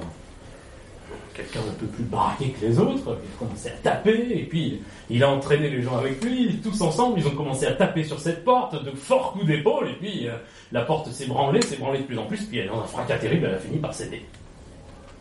[1.38, 4.82] quelqu'un un peu plus baraqué que les autres, qui a commencé à taper, et puis
[5.10, 8.20] il a entraîné les gens avec lui, tous ensemble, ils ont commencé à taper sur
[8.20, 10.34] cette porte, de forts coups d'épaule, et puis euh,
[10.72, 13.46] la porte s'est branlée, s'est branlée de plus en plus, puis dans un fracas terrible,
[13.48, 14.26] elle a fini par céder.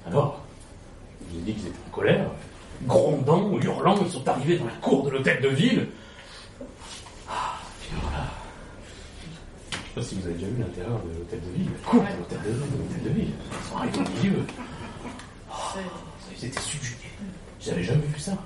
[0.06, 0.40] Alors,
[1.20, 2.26] je vous ai dit qu'ils étaient en colère,
[2.84, 5.86] grondant, hurlant, ils sont arrivés dans la cour de l'hôtel de ville.
[7.28, 8.24] Ah, puis voilà.
[9.70, 12.02] Je sais pas si vous avez déjà vu l'intérieur de l'hôtel de ville, la cour
[12.02, 13.30] de l'hôtel de, de, ville.
[13.50, 14.42] Ils sont arrivés au milieu.
[15.56, 15.78] Oh,
[16.38, 17.10] ils étaient subjugués.
[17.60, 18.36] J'avais jamais vu ça.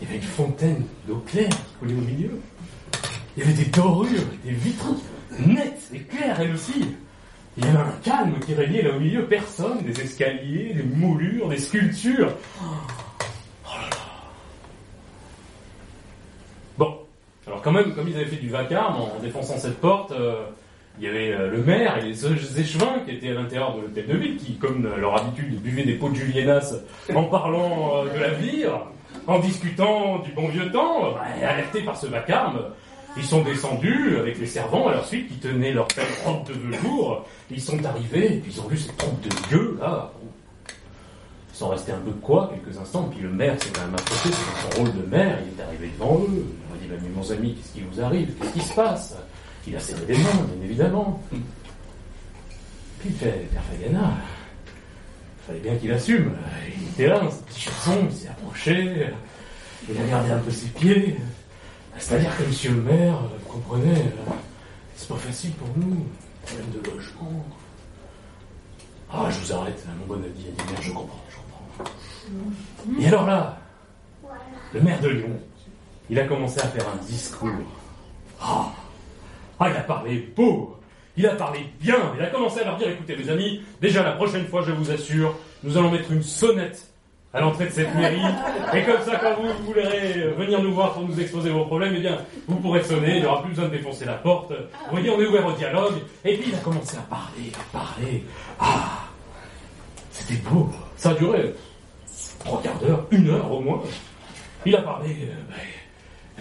[0.00, 2.40] Il y avait une fontaine d'eau claire qui coulait au milieu.
[3.36, 4.94] Il y avait des dorures, des vitres
[5.38, 6.94] nettes et claires, elles aussi.
[7.56, 9.26] Il y avait un calme qui régnait là au milieu.
[9.26, 12.32] Personne, des escaliers, des moulures, des sculptures.
[16.78, 16.98] Bon,
[17.46, 20.46] alors quand même, comme ils avaient fait du vacarme en défonçant cette porte, euh,
[20.98, 24.06] il y avait euh, le maire et les échevins qui étaient à l'intérieur de l'hôtel
[24.06, 26.74] de ville, qui, comme leur habitude, buvaient des pots de julienas
[27.14, 28.86] en parlant de l'avenir,
[29.26, 32.60] en discutant du bon vieux temps, bah, alertés par ce vacarme.
[33.16, 36.52] Ils sont descendus avec les servants à leur suite qui tenaient leur belle robe de
[36.52, 37.26] velours.
[37.50, 40.12] Ils sont arrivés et puis ils ont vu cette troupe de gueux là.
[41.52, 43.10] Ils sont restés un peu de quoi quelques instants.
[43.10, 45.38] Puis le maire s'est quand même approché, c'est son rôle de maire.
[45.42, 46.46] Il est arrivé devant eux.
[46.72, 48.32] Il m'a dit bah, mais mon ami, qu'est-ce qui vous arrive?
[48.40, 49.16] Qu'est-ce qui se passe?
[49.66, 51.22] Il a serré des mains, bien évidemment.
[51.30, 54.14] Puis il fait Père Fagana.
[55.38, 56.32] Il fallait bien qu'il assume.
[56.80, 59.06] Il était là, dans chaussons, il s'est approché.
[59.88, 61.16] Il a regardé un peu ses pieds.
[61.98, 64.32] C'est-à-dire que monsieur le maire, vous comprenez, euh,
[64.96, 66.06] c'est pas facile pour nous,
[66.42, 67.44] problème de logement.
[69.12, 73.00] Ah, je vous arrête, mon bon ami a dit, je comprends, je comprends.
[73.00, 73.58] Et alors là,
[74.72, 75.40] le maire de Lyon,
[76.08, 77.50] il a commencé à faire un discours.
[78.40, 78.72] Ah,
[79.60, 80.76] ah il a parlé beau,
[81.16, 84.12] il a parlé bien, il a commencé à leur dire, écoutez les amis, déjà la
[84.12, 86.90] prochaine fois, je vous assure, nous allons mettre une sonnette
[87.32, 88.22] à l'entrée de cette mairie.
[88.74, 92.00] Et comme ça, quand vous voudrez venir nous voir pour nous exposer vos problèmes, eh
[92.00, 92.18] bien,
[92.48, 94.50] vous pourrez sonner, il n'y aura plus besoin de défoncer la porte.
[94.50, 95.94] Vous voyez, on est ouvert au dialogue.
[96.24, 98.24] Et puis, il a commencé à parler, à parler.
[98.58, 99.04] Ah
[100.10, 100.70] C'était beau.
[100.96, 101.54] Ça a duré
[102.44, 103.80] trois quarts d'heure, une heure au moins.
[104.66, 105.54] Il a parlé euh,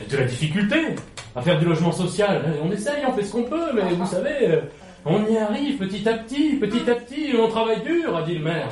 [0.08, 0.96] de la difficulté
[1.36, 2.44] à faire du logement social.
[2.64, 4.62] On essaye, on fait ce qu'on peut, mais vous savez, euh,
[5.06, 8.44] on y arrive petit à petit, petit à petit, on travaille dur, a dit le
[8.44, 8.70] maire.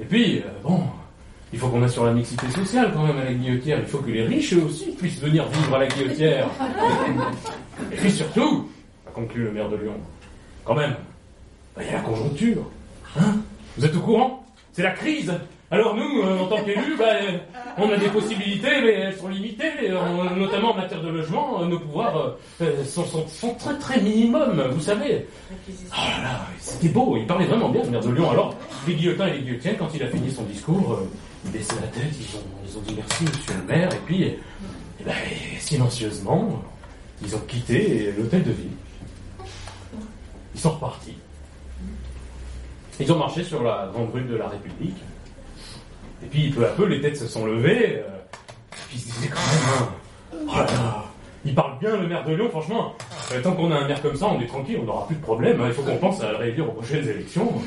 [0.00, 0.82] Et puis, euh, bon,
[1.52, 3.78] il faut qu'on assure la mixité sociale quand même à la guillotière.
[3.78, 6.48] Il faut que les riches aussi puissent venir vivre à la guillotière.
[7.92, 8.68] Et puis surtout,
[9.06, 9.94] a conclu le maire de Lyon,
[10.64, 10.96] quand même,
[11.76, 12.70] bah, il y a la conjoncture.
[13.18, 13.36] Hein
[13.76, 14.44] Vous êtes au courant?
[14.72, 15.32] C'est la crise.
[15.70, 17.16] Alors nous, euh, en tant qu'élus, bah,
[17.78, 21.62] on a des possibilités, mais elles sont limitées, euh, notamment en matière de logement.
[21.62, 22.36] Euh, nos pouvoirs
[22.84, 25.26] sont, sont, très très minimums, vous savez.
[25.50, 28.30] Oh là là, c'était beau, il parlait vraiment bien, le maire de Lyon.
[28.30, 28.54] Alors,
[28.86, 31.00] les guillotins et les guillotiennes, quand il a fini son discours,
[31.46, 34.22] ils baissaient la tête, ils ont, ils ont dit merci, monsieur le maire, et puis,
[34.22, 34.38] et
[35.00, 35.14] eh ben,
[35.58, 36.62] silencieusement,
[37.22, 38.70] ils ont quitté l'hôtel de ville.
[40.54, 41.16] Ils sont repartis.
[43.00, 44.96] Ils ont marché sur la grande rue de la République.
[46.24, 47.96] Et puis, peu à peu, les têtes se sont levées.
[47.96, 48.08] Euh,
[48.72, 51.04] et puis, ils se disaient quand même, hein, oh là là,
[51.44, 52.94] il parle bien, le maire de Lyon, franchement.
[53.32, 55.22] Euh, tant qu'on a un maire comme ça, on est tranquille, on n'aura plus de
[55.22, 55.60] problème.
[55.60, 57.52] Hein, il faut qu'on pense à le réélire aux prochaines élections.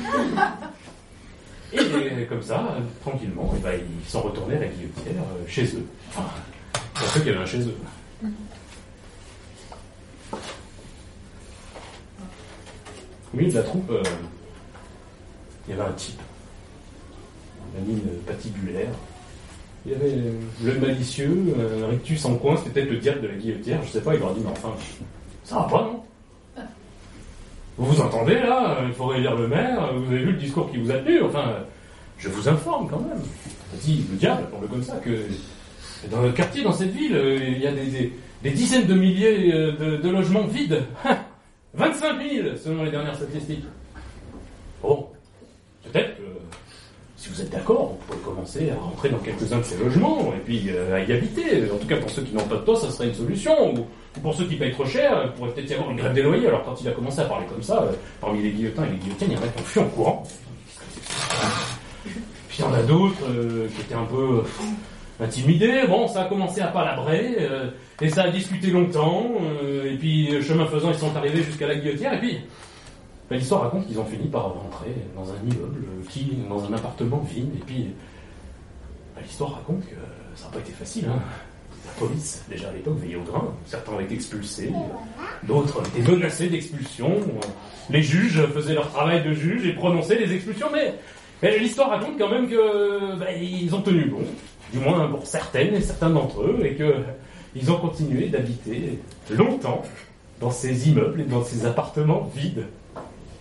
[1.72, 5.86] Et comme ça, tranquillement, et ben, ils sont retournés à la guillotière euh, chez eux.
[6.08, 6.24] Enfin,
[6.94, 7.76] pour ceux qui avaient un chez eux.
[13.34, 14.02] Au milieu de la troupe, euh,
[15.66, 16.20] il y avait un type,
[17.74, 18.90] la mine patibulaire.
[19.86, 20.16] Il y avait
[20.64, 24.00] le malicieux, un rictus en coin, c'était peut-être le diable de la guillotière, je sais
[24.00, 24.74] pas, il leur dit, mais enfin,
[25.44, 26.02] ça va pas, non
[27.78, 30.78] vous vous entendez là Il faudrait lire le maire, vous avez vu le discours qui
[30.78, 31.54] vous a tenu, enfin,
[32.18, 33.22] je vous informe quand même.
[33.80, 35.10] Dit le diable, pour le comme ça, que
[36.10, 40.08] dans le quartier, dans cette ville, il y a des, dizaines de milliers euh, de,
[40.08, 40.82] logements vides.
[41.74, 43.64] 25 000 selon les dernières statistiques.
[44.82, 45.06] Bon,
[45.84, 46.22] peut-être que
[47.16, 50.40] si vous êtes d'accord, vous pouvez commencer à rentrer dans quelques-uns de ces logements et
[50.40, 51.70] puis euh, à y habiter.
[51.70, 53.74] En tout cas, pour ceux qui n'ont pas de toit, ça serait une solution.
[53.74, 53.86] Ou,
[54.20, 56.48] pour ceux qui payent trop cher, il pourrait peut-être y avoir une grève des loyers.
[56.48, 58.96] Alors quand il a commencé à parler comme ça, euh, parmi les guillotins et les
[58.96, 60.24] guillotines, il y en a qui ont fui en courant.
[62.48, 64.42] Puis il y en a d'autres euh, qui étaient un peu
[65.22, 65.82] intimidés.
[65.88, 67.36] Bon, ça a commencé à palabrer
[68.00, 69.30] et ça a discuté longtemps.
[69.84, 72.14] et puis, chemin faisant, ils sont arrivés jusqu'à la guillotière.
[72.14, 72.38] Et puis,
[73.36, 77.50] l'histoire raconte qu'ils ont fini par rentrer dans un immeuble, qui, dans un appartement vide,
[77.56, 77.88] et puis
[79.14, 79.96] ben, l'histoire raconte que
[80.34, 81.06] ça n'a pas été facile.
[81.08, 81.20] Hein.
[81.86, 83.54] La police, déjà à l'époque, veillait au grain.
[83.66, 84.72] Certains ont été expulsés,
[85.42, 87.12] d'autres ont été menacés d'expulsion.
[87.90, 90.94] Les juges faisaient leur travail de juge et prononçaient les expulsions, mais,
[91.58, 94.22] l'histoire raconte quand même que ben, ils ont tenu bon,
[94.72, 98.98] du moins pour certaines et certains d'entre eux, et qu'ils ont continué d'habiter
[99.30, 99.82] longtemps
[100.40, 102.64] dans ces immeubles et dans ces appartements vides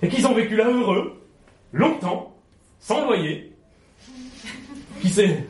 [0.02, 1.22] et qu'ils ont vécu là heureux,
[1.74, 2.36] longtemps,
[2.80, 3.54] sans loyer.
[5.02, 5.48] Qui sait?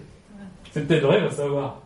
[0.73, 1.81] C'est peut-être vrai, va savoir.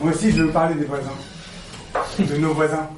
[0.00, 1.10] Moi aussi, je veux parler des voisins,
[2.18, 2.90] de nos voisins.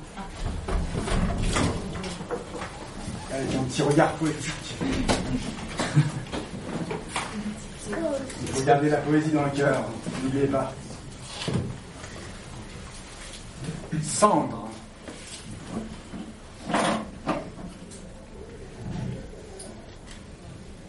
[3.30, 4.63] Avec un petit regard poétique.
[8.64, 9.84] Garder la poésie dans le cœur,
[10.22, 10.72] n'oubliez pas.
[14.02, 14.68] Cendre.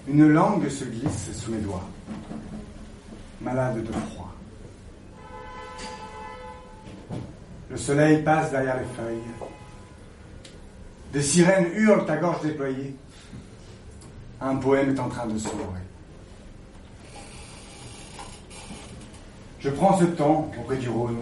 [0.07, 1.83] Une langue se glisse sous mes doigts,
[3.41, 4.33] malade de froid.
[7.69, 9.49] Le soleil passe derrière les feuilles.
[11.11, 12.95] Des sirènes hurlent à gorge déployée.
[14.39, 15.84] Un poème est en train de s'ouvrir.
[19.65, 21.17] Je prends ce temps auprès du Rhône.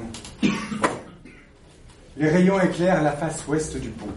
[2.18, 4.10] Les rayons éclairent la face ouest du pont.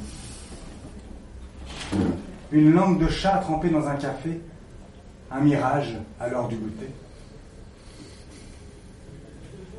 [2.50, 4.40] Une langue de chat trempée dans un café,
[5.30, 6.90] un mirage à l'heure du goûter.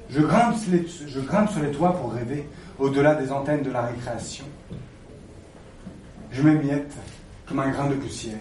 [0.10, 2.48] Je grimpe, sur les toits pour rêver
[2.80, 4.46] au-delà des antennes de la récréation.
[6.32, 6.94] Je m'émiette
[7.50, 8.40] comme un grain de poussière.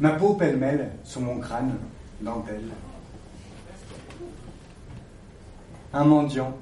[0.00, 1.78] Ma peau pêle-mêle sur mon crâne,
[2.20, 2.68] dentelle.
[5.96, 6.52] Un mendiant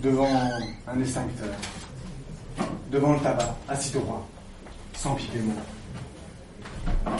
[0.00, 0.28] devant
[0.86, 1.52] un extincteur,
[2.92, 4.24] devant le tabac, assis droit,
[4.92, 7.12] sans piquer mot.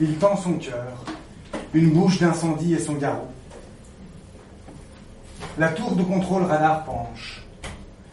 [0.00, 1.02] Il tend son cœur,
[1.72, 3.30] une bouche d'incendie et son garrot.
[5.56, 7.42] La tour de contrôle radar penche,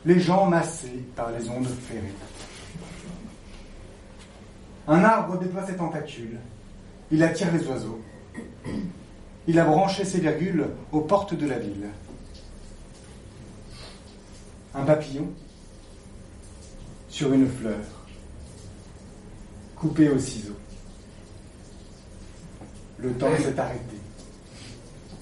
[0.05, 2.13] les gens massés par les ondes ferrées.
[4.87, 6.39] Un arbre déploie ses tentacules,
[7.11, 7.99] il attire les oiseaux.
[9.47, 11.87] Il a branché ses virgules aux portes de la ville
[14.75, 15.27] un papillon
[17.09, 17.79] sur une fleur,
[19.75, 20.55] coupé au ciseau.
[22.97, 23.97] Le temps s'est arrêté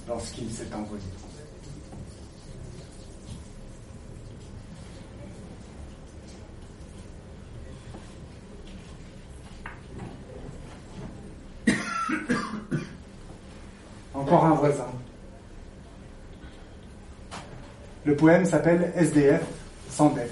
[0.07, 1.01] lorsqu'il s'est envolé.
[14.31, 14.87] Encore un voisin
[18.05, 19.41] le poème s'appelle SDF
[19.89, 20.31] sans def.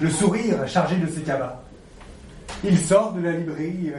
[0.00, 1.60] Le sourire chargé de ses cabas.
[2.64, 3.92] Il sort de la librairie.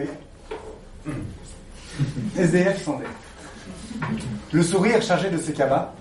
[2.36, 3.08] SDF sans def.
[4.52, 5.94] Le sourire chargé de ses cabas.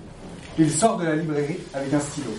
[0.59, 2.31] Il sort de la librairie avec un stylo.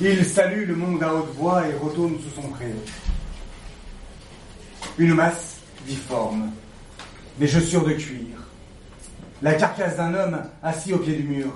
[0.00, 2.76] Il salue le monde à haute voix et retourne sous son crayon.
[4.98, 5.57] Une masse
[5.88, 6.50] difforme.
[7.38, 8.38] Des chaussures de cuir
[9.42, 11.52] la carcasse d'un homme assis au pied du mur.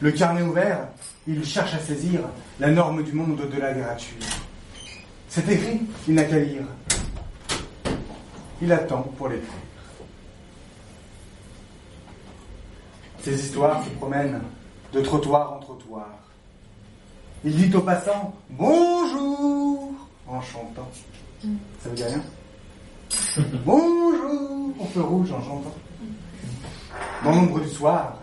[0.00, 0.88] Le carnet ouvert,
[1.26, 2.20] il cherche à saisir
[2.60, 3.82] la norme du monde au-delà des
[5.28, 6.62] C'est écrit, il n'a qu'à lire.
[8.62, 9.50] Il attend pour l'écrire.
[13.22, 14.40] Ces histoires se promènent
[14.92, 16.08] de trottoir en trottoir.
[17.44, 19.92] Il dit aux passants Bonjour
[20.28, 20.88] en chantant.
[21.82, 22.22] Ça veut dire rien?
[23.64, 25.74] Bonjour au feu rouge en chantant.
[27.24, 28.18] Dans l'ombre du soir,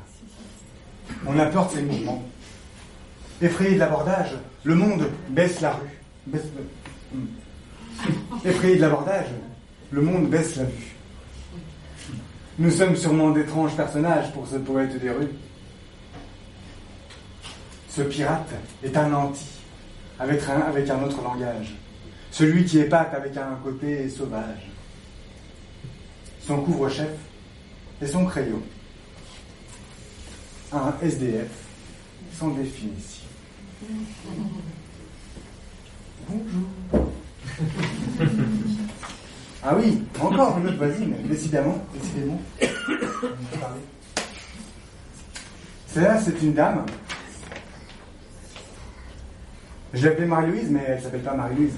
[1.25, 2.23] on de ses mouvements.
[3.41, 6.39] Effrayé de l'abordage, le monde baisse la rue.
[7.13, 7.25] Hmm.
[8.45, 9.27] Effrayé de l'abordage,
[9.91, 10.95] le monde baisse la vue.
[12.59, 15.31] Nous sommes sûrement d'étranges personnages pour ce poète des rues.
[17.89, 18.53] Ce pirate
[18.83, 19.45] est un anti,
[20.19, 21.75] avec un autre langage.
[22.33, 24.71] Celui qui épate avec un côté sauvage.
[26.41, 27.11] Son couvre-chef
[28.01, 28.61] et son crayon
[30.73, 31.51] un SDF
[32.33, 33.21] sans définition.
[36.27, 36.69] Bonjour.
[39.63, 42.41] ah oui, encore une autre voisine, décidément, décidément.
[45.87, 46.83] Celle-là, c'est une dame.
[49.93, 51.75] Je l'ai appelée Marie-Louise, mais elle s'appelle pas Marie-Louise.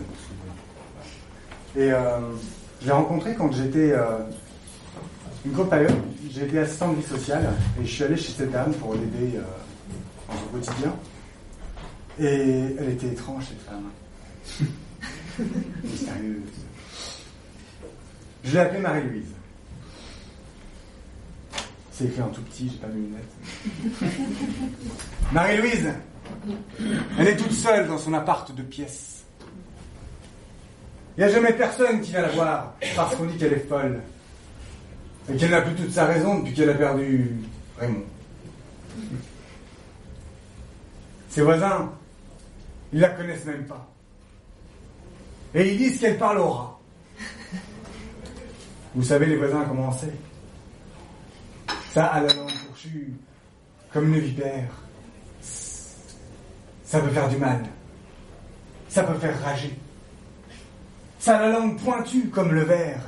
[1.75, 2.19] Et euh,
[2.81, 4.19] je l'ai rencontrée quand j'étais euh,
[5.45, 5.95] une courte période,
[6.31, 7.49] j'ai été assistant de vie sociale
[7.79, 9.41] et je suis allé chez cette dame pour l'aider euh,
[10.29, 10.95] dans son quotidien.
[12.17, 13.89] Et elle était étrange, cette femme.
[15.83, 16.41] Mystérieuse.
[18.45, 19.31] Je l'ai appelée Marie-Louise.
[21.91, 24.01] C'est écrit en tout petit, j'ai pas mes lunettes.
[25.33, 25.89] Marie-Louise,
[27.19, 29.23] elle est toute seule dans son appart de pièces.
[31.17, 34.01] Il n'y a jamais personne qui vient la voir parce qu'on dit qu'elle est folle
[35.31, 37.35] et qu'elle n'a plus toute sa raison depuis qu'elle a perdu
[37.79, 38.03] Raymond.
[41.29, 41.91] Ses voisins,
[42.93, 43.89] ils la connaissent même pas.
[45.53, 46.79] Et ils disent qu'elle parle au rat.
[48.93, 50.13] Vous savez, les voisins, comment c'est
[51.91, 53.13] Ça a la langue fourchue,
[53.91, 54.84] comme une vipère.
[56.95, 57.59] Ça peut faire du mal.
[58.87, 59.77] Ça peut faire rager.
[61.19, 63.01] Ça a la langue pointue, comme le verre.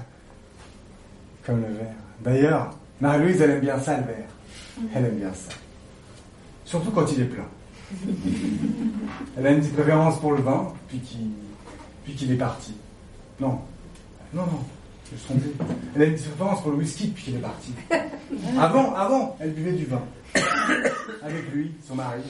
[1.45, 1.95] Comme le verre.
[2.19, 4.27] D'ailleurs, Marie-Louise, elle aime bien ça, le verre.
[4.93, 5.55] Elle aime bien ça.
[6.65, 7.47] Surtout quand il est plein.
[9.37, 11.29] Elle a une petite préférence pour le vin, puis qui,
[12.03, 12.73] puis qu'il est parti.
[13.39, 13.61] Non,
[14.33, 14.65] non, non,
[15.05, 15.45] je me suis trompé.
[15.95, 17.73] Elle a une préférence pour le whisky depuis qu'il est parti.
[18.59, 20.03] Avant, avant, elle buvait du vin.
[21.23, 22.21] Avec lui, son mari.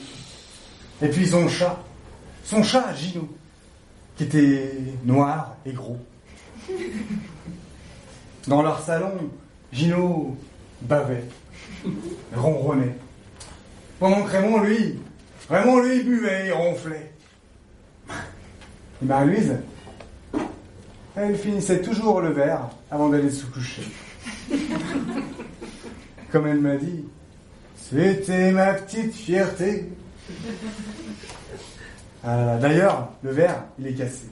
[1.02, 1.78] Et puis son chat.
[2.44, 3.28] Son chat, Gino,
[4.16, 4.72] qui était
[5.04, 5.98] noir et gros.
[8.46, 9.30] Dans leur salon,
[9.72, 10.36] Gino
[10.80, 11.24] bavait,
[12.34, 12.96] ronronnait.
[14.00, 14.98] Pendant que Raymond, lui,
[15.50, 17.12] Raymond, lui, buvait et ronflait.
[19.02, 19.56] Et Marie-Louise,
[21.14, 23.82] elle finissait toujours le verre avant d'aller se coucher.
[26.32, 27.04] Comme elle m'a dit,
[27.76, 29.88] c'était ma petite fierté.
[32.24, 34.26] Ah, D'ailleurs, le verre, il est cassé.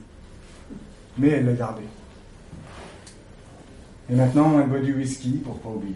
[1.17, 1.83] Mais elle l'a gardé.
[4.09, 5.95] Et maintenant, elle boit du whisky pour pas oublier.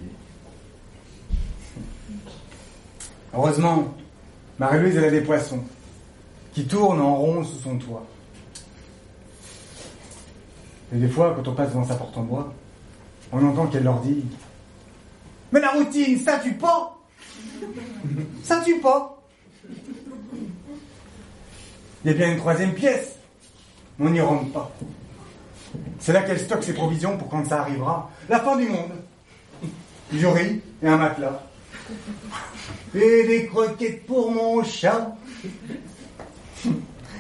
[3.34, 3.94] Heureusement,
[4.60, 5.64] Marie-Louise, elle a des poissons
[6.54, 8.06] qui tournent en rond sous son toit.
[10.94, 12.54] Et des fois, quand on passe devant sa porte en bois,
[13.32, 14.26] on entend qu'elle leur dit
[15.54, 16.98] Mais la routine, ça tue pas
[18.44, 19.21] Ça tue pas
[22.04, 23.16] Il y a bien une troisième pièce,
[24.00, 24.72] on n'y rentre pas.
[26.00, 28.10] C'est là qu'elle stocke ses provisions pour quand ça arrivera.
[28.28, 28.92] La fin du monde.
[30.12, 31.44] Du riz et un matelas.
[32.96, 35.16] Et des croquettes pour mon chat.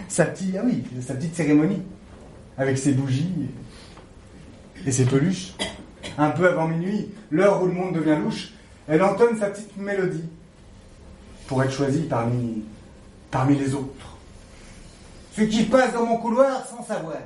[0.08, 1.84] Sa petite, ah oui, sa petite cérémonie.
[2.58, 3.50] Avec ses bougies
[4.86, 5.54] et ses peluches.
[6.18, 8.52] Un peu avant minuit, l'heure où le monde devient louche,
[8.88, 10.26] elle entonne sa petite mélodie.
[11.52, 12.64] Pour être choisie parmi,
[13.30, 14.16] parmi les autres.
[15.36, 17.18] Ceux qui passent dans mon couloir sans savoir.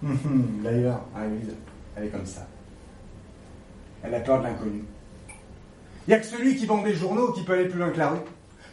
[0.00, 1.56] Hum, D'ailleurs, Louise,
[1.96, 2.46] elle est comme ça.
[4.04, 4.84] Elle a peur de l'inconnu.
[6.06, 7.98] Il n'y a que celui qui vend des journaux qui peut aller plus loin que
[7.98, 8.20] la rue.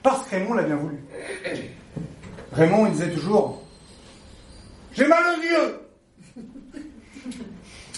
[0.04, 1.00] Parce que Raymond l'a bien voulu.
[2.52, 3.64] Raymond, il disait toujours
[4.94, 6.44] J'ai mal aux yeux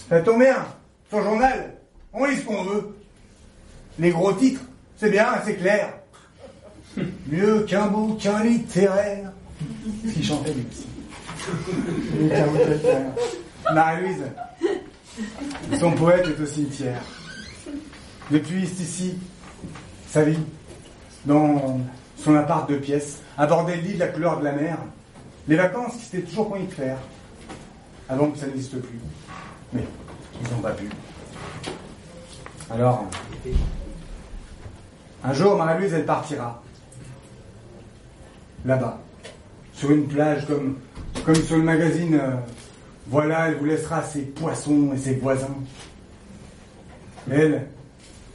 [0.07, 0.65] Ça tombe bien,
[1.11, 1.75] son journal,
[2.13, 2.95] on lit ce qu'on veut.
[3.99, 4.61] Les gros titres,
[4.95, 5.96] c'est bien, c'est clair.
[7.31, 9.31] Mieux qu'un bouquin littéraire.
[10.05, 10.87] Ce qu'il chantait lui aussi.
[13.73, 14.23] Marie-Louise,
[15.79, 17.01] son poète est au cimetière.
[18.31, 19.17] Depuis ici,
[20.09, 20.39] sa vie,
[21.25, 21.79] dans
[22.17, 24.77] son appart de pièces, aborder le lit de la couleur de la mer,
[25.47, 26.97] les vacances qui s'étaient toujours connu de faire,
[28.09, 28.99] avant que ça n'existe plus.
[29.73, 29.83] Mais
[30.41, 30.89] ils n'ont pas pu.
[32.69, 33.05] Alors,
[35.23, 36.61] un jour, Marie-Louise, elle partira.
[38.67, 38.99] Là-bas,
[39.71, 40.75] sur une plage comme,
[41.35, 42.15] sur le magazine.
[42.21, 42.35] euh,
[43.07, 45.55] voilà, elle vous laissera ses poissons et ses voisins.
[47.31, 47.65] Elle,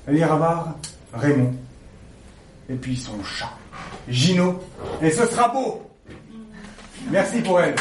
[0.06, 0.74] elle ira voir
[1.12, 1.52] Raymond.
[2.70, 3.52] Et puis son chat,
[4.08, 4.58] Gino.
[5.02, 5.82] Et ce sera beau.
[7.10, 7.74] Merci pour elle.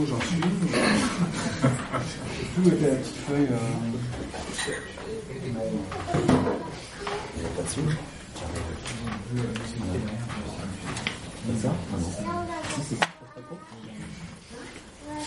[0.00, 0.40] Où j'en suis.
[2.58, 3.48] Où était la petite feuille.
[3.50, 3.58] euh.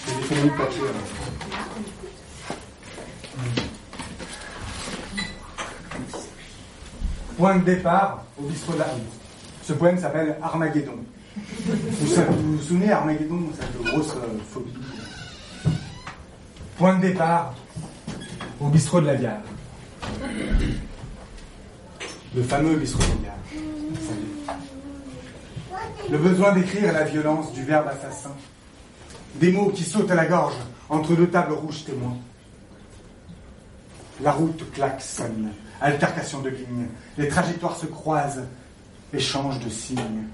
[0.05, 0.81] J'ai des fondus de papier.
[0.81, 0.93] là.
[7.37, 9.01] Point de départ au bistrot de la rue.
[9.63, 10.97] Ce poème s'appelle Armageddon.
[11.35, 14.73] Vous vous souvenez, Armageddon, cette grosse euh, phobie?
[16.77, 17.55] Point de départ
[18.59, 19.41] au bistrot de la gare.
[22.35, 23.33] Le fameux bistrot de la gare.
[26.11, 28.31] Le besoin d'écrire la violence du verbe assassin.
[29.35, 30.55] Des mots qui sautent à la gorge
[30.89, 32.17] entre deux tables rouges témoins.
[34.21, 36.87] La route klaxonne, altercation de lignes.
[37.17, 38.43] Les trajectoires se croisent,
[39.11, 40.27] échange de signes.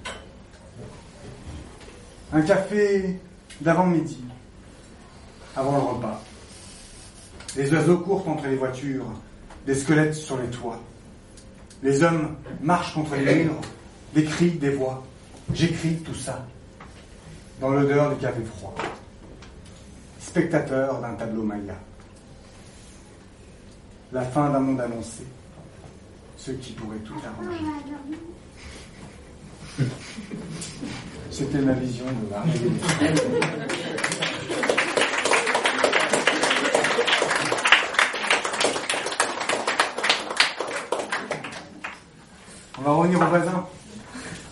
[2.32, 3.20] Un café
[3.62, 4.24] d'avant-midi,
[5.56, 6.22] avant le repas.
[7.56, 9.08] Les oiseaux courent entre les voitures,
[9.66, 10.80] des squelettes sur les toits.
[11.82, 13.60] Les hommes marchent contre les murs,
[14.14, 15.04] des cris, des voix.
[15.54, 16.46] J'écris tout ça
[17.60, 18.76] dans l'odeur du café froid.
[20.20, 21.76] Spectateur d'un tableau maya.
[24.12, 25.24] La fin d'un monde annoncé.
[26.38, 27.58] Ce qui pourrait tout arranger.
[31.32, 32.44] C'était ma vision de la
[42.78, 43.66] On va revenir au voisin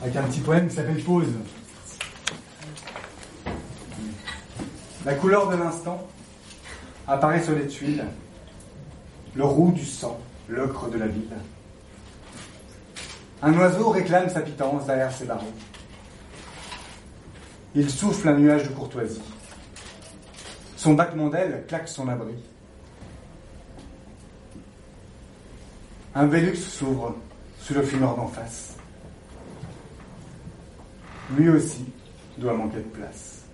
[0.04, 1.34] avec un petit poème qui s'appelle Pause.
[5.06, 6.06] La couleur de l'instant
[7.08, 8.06] apparaît sur les tuiles,
[9.36, 11.30] le roux du sang, l'ocre de la ville.
[13.42, 15.54] Un oiseau réclame sa pitance derrière ses barreaux.
[17.76, 19.22] Il souffle un nuage de courtoisie.
[20.76, 22.36] Son battement d'aile claque son abri.
[26.15, 27.15] Un Vélux s'ouvre
[27.59, 28.76] sous le fumeur d'en face.
[31.38, 31.86] Lui aussi
[32.38, 33.45] doit manquer de place.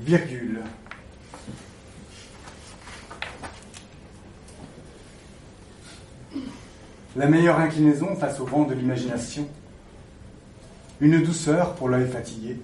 [0.00, 0.62] Virgule.
[7.14, 9.46] La meilleure inclinaison face au vent de l'imagination.
[11.00, 12.58] Une douceur pour l'œil fatigué.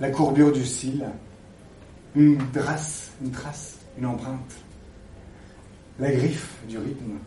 [0.00, 1.04] La courbure du cil.
[2.14, 4.54] Une trace, une trace, une empreinte.
[5.98, 7.18] La griffe du rythme,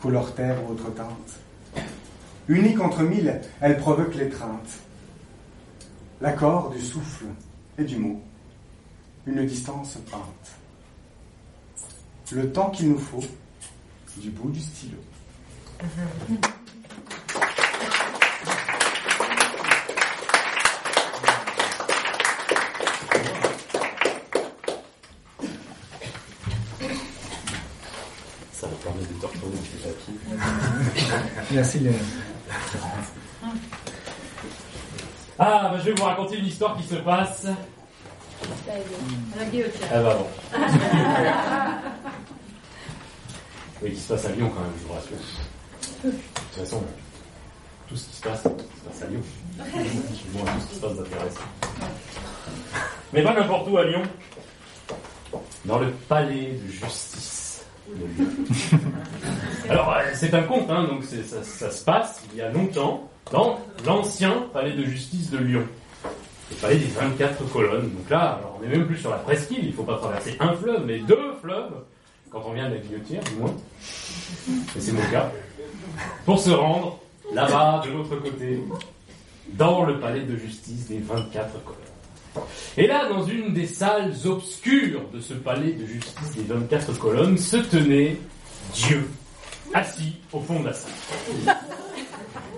[0.00, 1.84] couleur terre ou autre teinte.
[2.48, 4.80] Unique entre mille, elle provoque l'étreinte.
[6.20, 7.26] L'accord du souffle
[7.78, 8.20] et du mot.
[9.26, 10.52] Une distance peinte.
[12.32, 13.22] Le temps qu'il nous faut
[14.20, 14.98] du bout du stylo.
[28.52, 30.14] Ça va permettre de te retrouver les papiers.
[31.52, 31.94] Merci Léon.
[35.38, 37.46] Ah, bah, je vais vous raconter une histoire qui se passe.
[37.46, 39.88] À la guillotière.
[39.92, 40.58] Ah bah bon.
[43.90, 45.16] Qui se passe à Lyon quand même, je vous rassure.
[46.04, 46.82] De toute façon,
[47.88, 49.20] tout ce qui se passe, ça se passe à Lyon.
[49.56, 51.34] Tout ce qui se passe.
[53.12, 54.02] Mais pas n'importe où à Lyon.
[55.64, 58.26] Dans le palais de justice de Lyon.
[59.70, 63.60] Alors, euh, c'est un conte, hein, donc ça se passe il y a longtemps dans
[63.86, 65.66] l'ancien palais de justice de Lyon.
[66.50, 67.90] Le palais des 24 colonnes.
[67.90, 70.36] Donc là, alors, on n'est même plus sur la presqu'île, il ne faut pas traverser
[70.40, 71.84] un fleuve, mais deux fleuves,
[72.30, 73.54] quand on vient de la guillotière, du moins.
[74.76, 75.30] Et c'est mon cas.
[76.24, 76.98] Pour se rendre
[77.32, 78.62] là-bas, de l'autre côté,
[79.54, 82.46] dans le palais de justice des 24 colonnes.
[82.76, 87.38] Et là, dans une des salles obscures de ce palais de justice des 24 colonnes,
[87.38, 88.16] se tenait
[88.74, 89.08] Dieu,
[89.74, 91.56] assis au fond de la salle.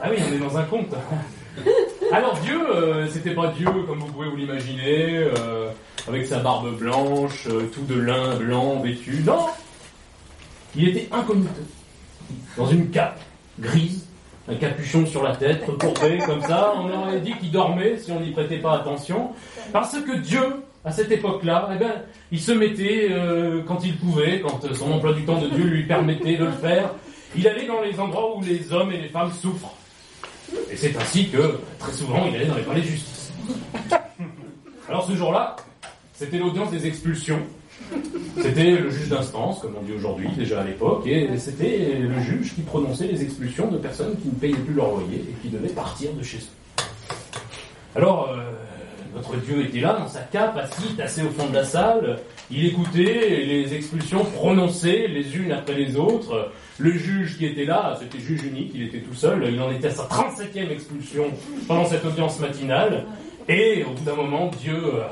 [0.03, 0.95] Ah oui, on est dans un conte.
[2.13, 5.71] Alors Dieu, euh, c'était pas Dieu comme vous pouvez vous l'imaginer, euh,
[6.09, 9.23] avec sa barbe blanche, euh, tout de lin blanc vêtu.
[9.25, 9.47] Non
[10.77, 11.61] Il était incognito,
[12.57, 13.21] dans une cape
[13.59, 14.07] grise,
[14.49, 16.73] un capuchon sur la tête, recourbé comme ça.
[16.77, 19.31] On aurait dit qu'il dormait si on n'y prêtait pas attention.
[19.73, 20.43] Parce que Dieu,
[20.85, 21.93] à cette époque-là, eh ben,
[22.33, 25.85] il se mettait euh, quand il pouvait, quand son emploi du temps de Dieu lui
[25.85, 26.91] permettait de le faire.
[27.37, 29.75] Il allait dans les endroits où les hommes et les femmes souffrent.
[30.71, 33.33] Et c'est ainsi que, très souvent, il allait dans les palais de justice.
[34.89, 35.55] Alors ce jour-là,
[36.21, 37.41] c'était l'audience des expulsions.
[38.37, 42.55] C'était le juge d'instance, comme on dit aujourd'hui, déjà à l'époque, et c'était le juge
[42.55, 45.73] qui prononçait les expulsions de personnes qui ne payaient plus leur loyer et qui devaient
[45.73, 46.83] partir de chez eux.
[47.97, 48.43] Alors, euh,
[49.17, 52.19] notre Dieu était là, dans sa cape, assis, tassé au fond de la salle.
[52.51, 56.53] Il écoutait les expulsions prononcées les unes après les autres.
[56.77, 59.43] Le juge qui était là, c'était juge unique, il était tout seul.
[59.51, 61.29] Il en était à sa 37e expulsion
[61.67, 63.07] pendant cette audience matinale.
[63.49, 65.05] Et au bout d'un moment, Dieu, euh,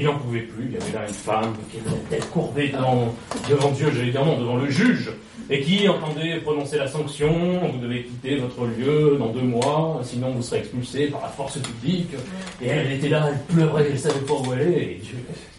[0.00, 0.66] il n'en pouvait plus.
[0.66, 4.24] Il y avait là une femme qui avait la tête courbée devant, Dieu, j'allais dire
[4.24, 5.10] devant le juge,
[5.48, 7.32] et qui entendait prononcer la sanction.
[7.72, 11.58] Vous devez quitter votre lieu dans deux mois, sinon vous serez expulsé par la force
[11.58, 12.14] publique.
[12.62, 14.82] Et elle était là, elle pleurait, elle savait pas où est.
[14.82, 15.16] Et Dieu,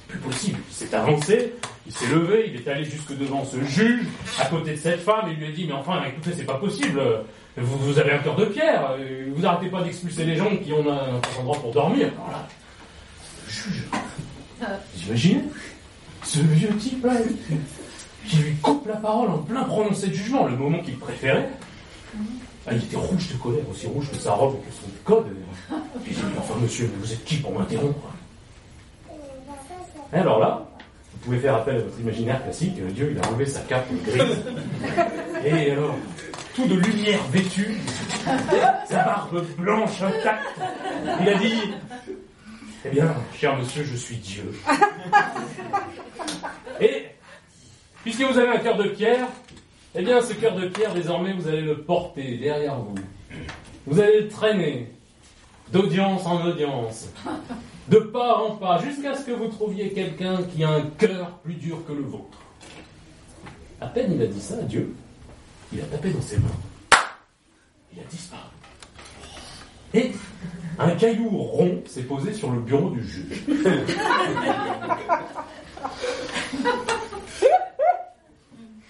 [0.07, 0.59] plus possible.
[0.69, 1.53] Il s'est avancé,
[1.85, 4.05] il s'est levé, il est allé jusque devant ce juge,
[4.39, 7.01] à côté de cette femme, et lui a dit, mais enfin, écoutez, c'est pas possible.
[7.57, 8.95] Vous, avez un cœur de pierre.
[9.35, 12.09] Vous arrêtez pas d'expulser les gens qui ont un, endroit pour dormir.
[13.45, 13.83] Le juge,
[14.61, 15.43] vous imaginez
[16.23, 17.13] ce vieux type là,
[18.27, 21.49] qui lui coupe la parole en plein prononcé de jugement, le moment qu'il préférait.
[22.67, 25.27] Ah, il était rouge de colère, aussi rouge que sa robe et que son code.
[26.05, 28.13] Il dit, enfin monsieur, vous êtes qui pour m'interrompre?
[30.13, 30.63] Et alors là,
[31.11, 34.43] vous pouvez faire appel à votre imaginaire classique, Dieu il a enlevé sa cape grise.
[35.43, 35.95] Et alors,
[36.53, 37.77] tout de lumière vêtue,
[38.87, 40.45] sa barbe blanche intacte,
[41.21, 41.55] il a dit
[42.83, 44.51] Eh bien, cher monsieur, je suis Dieu.
[46.81, 47.05] Et,
[48.03, 49.27] puisque vous avez un cœur de pierre,
[49.93, 52.95] eh bien, ce cœur de pierre, désormais, vous allez le porter derrière vous.
[53.85, 54.91] Vous allez le traîner
[55.71, 57.09] d'audience en audience,
[57.87, 61.55] de pas en pas, jusqu'à ce que vous trouviez quelqu'un qui a un cœur plus
[61.55, 62.39] dur que le vôtre.
[63.79, 64.93] À peine il a dit ça à Dieu,
[65.71, 66.49] il a tapé dans ses mains.
[67.93, 68.60] Il a disparu.
[69.93, 70.11] Et
[70.79, 73.43] un caillou rond s'est posé sur le bureau du juge.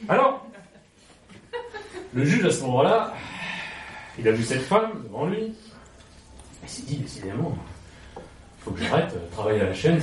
[0.10, 0.46] Alors,
[2.14, 3.14] le juge à ce moment-là,
[4.20, 5.54] il a vu cette femme devant lui.
[6.64, 7.58] Il s'est dit, décidément,
[8.16, 8.22] il
[8.64, 10.00] faut que j'arrête de travailler à la chaîne,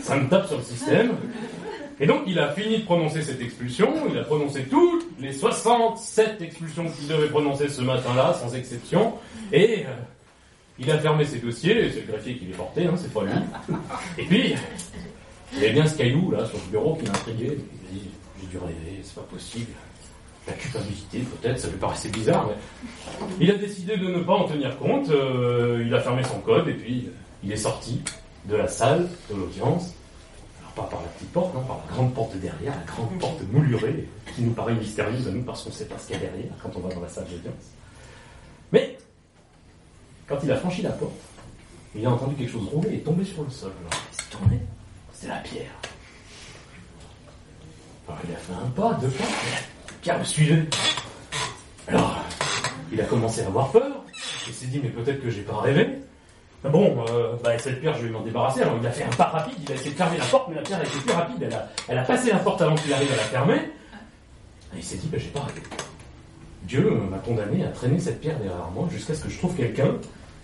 [0.00, 1.16] ça me tape sur le système.
[2.00, 6.40] Et donc, il a fini de prononcer cette expulsion, il a prononcé toutes les 67
[6.40, 9.14] expulsions qu'il devait prononcer ce matin-là, sans exception,
[9.52, 9.90] et euh,
[10.78, 13.32] il a fermé ses dossiers, c'est le greffier qui les portait, hein, c'est pas lui.
[14.18, 14.54] Et puis,
[15.52, 17.58] il y avait bien ce caillou, là, sur le bureau qui l'intriguait.
[17.92, 18.08] Il dit,
[18.40, 19.72] j'ai dû rêver, c'est pas possible.
[20.46, 24.44] La culpabilité, peut-être, ça lui paraissait bizarre, mais il a décidé de ne pas en
[24.44, 27.08] tenir compte, euh, il a fermé son code, et puis
[27.44, 28.00] il est sorti
[28.46, 29.94] de la salle de l'audience,
[30.74, 34.08] pas par la petite porte, non, par la grande porte derrière, la grande porte moulurée,
[34.34, 36.22] qui nous paraît mystérieuse à nous parce qu'on ne sait pas ce qu'il y a
[36.22, 37.72] derrière quand on va dans la salle d'audience.
[38.72, 38.98] Mais,
[40.26, 41.12] quand il a franchi la porte,
[41.94, 43.72] il a entendu quelque chose rouler et tomber sur le sol.
[43.84, 44.58] il s'est tourné,
[45.12, 45.72] c'était la pierre.
[48.08, 50.64] Alors il a fait un pas, deux pas, la pierre le suivait.
[51.88, 52.18] Alors,
[52.92, 54.04] il a commencé à avoir peur,
[54.48, 55.98] il s'est dit, mais peut-être que j'ai pas rêvé.
[56.64, 58.62] Bon, euh, bah, cette pierre, je vais m'en débarrasser.
[58.62, 60.54] Alors il a fait un pas rapide, il a essayé de fermer la porte, mais
[60.54, 61.48] la pierre a été plus rapide.
[61.88, 63.56] Elle a, passé la porte avant qu'il arrive à la fermer.
[64.74, 65.60] Et il s'est dit, bah, j'ai pas arrêté.
[66.62, 69.96] Dieu m'a condamné à traîner cette pierre derrière moi jusqu'à ce que je trouve quelqu'un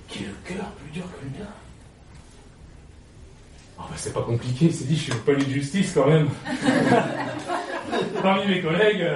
[0.08, 1.50] qui ait le cœur plus dur que le mien.
[3.78, 6.08] Oh, bah, c'est pas compliqué, il s'est dit, je suis au palais de justice quand
[6.08, 6.28] même.
[8.22, 9.06] Parmi mes collègues.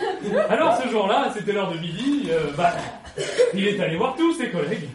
[0.00, 0.46] Euh.
[0.50, 2.72] Alors ce jour-là, c'était l'heure de midi, euh, bah,
[3.54, 4.88] il est allé voir tous ses collègues.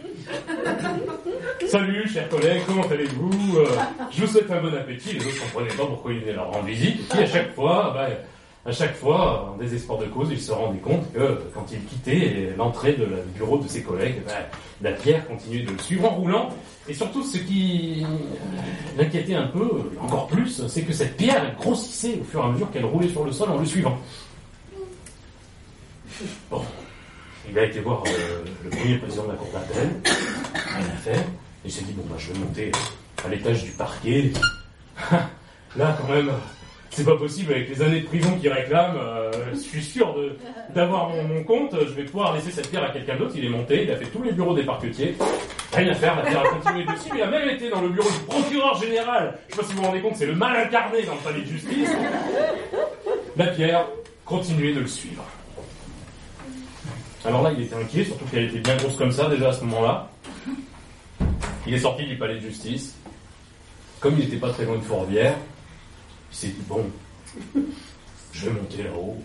[1.67, 3.65] Salut, chers collègues, comment allez-vous euh,
[4.11, 5.13] Je vous souhaite un bon appétit.
[5.13, 6.99] Les autres ne comprenaient pas pourquoi il venait leur rendre visite.
[6.99, 8.07] Et puis à chaque fois, bah,
[8.65, 12.93] à chaque en désespoir de cause, il se rendait compte que quand il quittait l'entrée
[12.93, 14.33] du bureau de ses collègues, bah,
[14.81, 16.49] la pierre continuait de le suivre en roulant.
[16.87, 18.05] Et surtout, ce qui
[18.97, 19.69] l'inquiétait un peu,
[20.01, 23.25] encore plus, c'est que cette pierre grossissait au fur et à mesure qu'elle roulait sur
[23.25, 23.97] le sol en le suivant.
[26.49, 26.61] Bon,
[27.49, 29.89] il a été voir euh, le premier président de la cour d'appel,
[30.53, 31.23] rien à faire.
[31.65, 32.71] Il s'est dit, bon, bah, je vais monter
[33.25, 34.31] à l'étage du parquet.
[35.75, 36.31] Là, quand même,
[36.91, 38.95] c'est pas possible avec les années de prison qu'il réclame.
[38.97, 40.15] Euh, je suis sûr
[40.75, 41.75] d'avoir mon, compte.
[41.79, 43.33] Je vais pouvoir laisser cette pierre à quelqu'un d'autre.
[43.35, 45.15] Il est monté, il a fait tous les bureaux des parquetiers.
[45.73, 47.09] Rien à faire, la pierre a continué dessus.
[47.15, 49.39] Il a même été dans le bureau du procureur général.
[49.49, 51.41] Je sais pas si vous vous rendez compte, c'est le mal incarné dans le palais
[51.41, 51.89] de justice.
[53.35, 53.87] La pierre
[54.25, 55.23] continuait de le suivre.
[57.25, 59.63] Alors là, il était inquiet, surtout qu'elle était bien grosse comme ça déjà à ce
[59.63, 60.09] moment-là.
[61.65, 62.95] Il est sorti du palais de justice.
[64.01, 65.35] Comme il n'était pas très loin de Fourvière,
[66.31, 66.85] il s'est dit bon,
[68.33, 69.17] je vais monter là-haut.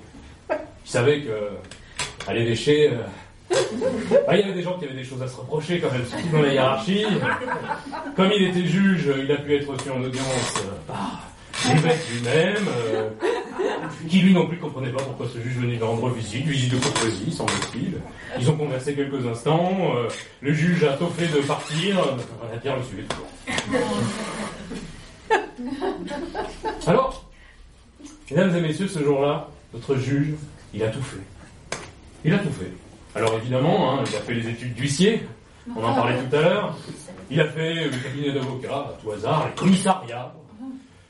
[0.51, 1.51] Il savait que
[2.29, 3.03] à l'évêché, euh,
[4.27, 6.07] bah, il y avait des gens qui avaient des choses à se reprocher quand même,
[6.07, 7.05] surtout dans la hiérarchie.
[8.15, 11.29] Comme il était juge, il a pu être reçu en audience euh, par
[11.67, 12.69] l'évêque lui-même.
[12.69, 13.11] Euh,
[14.09, 16.79] qui lui non plus comprenait pas pourquoi ce juge venait lui rendre visite, visite de
[16.79, 17.95] courtoisie, semble-t-il.
[18.39, 20.09] Ils ont conversé quelques instants, euh,
[20.41, 21.97] le juge a toffé de partir,
[22.51, 23.27] la pierre le suivait toujours.
[26.87, 27.25] Alors,
[28.31, 30.35] mesdames et messieurs, ce jour-là, notre juge,
[30.73, 31.79] il a tout fait.
[32.25, 32.73] Il a tout fait.
[33.15, 35.27] Alors évidemment, hein, il a fait les études d'huissier,
[35.77, 36.77] on en parlait tout à l'heure.
[37.31, 40.33] Il a fait le cabinet d'avocat, à tout hasard, les commissariats,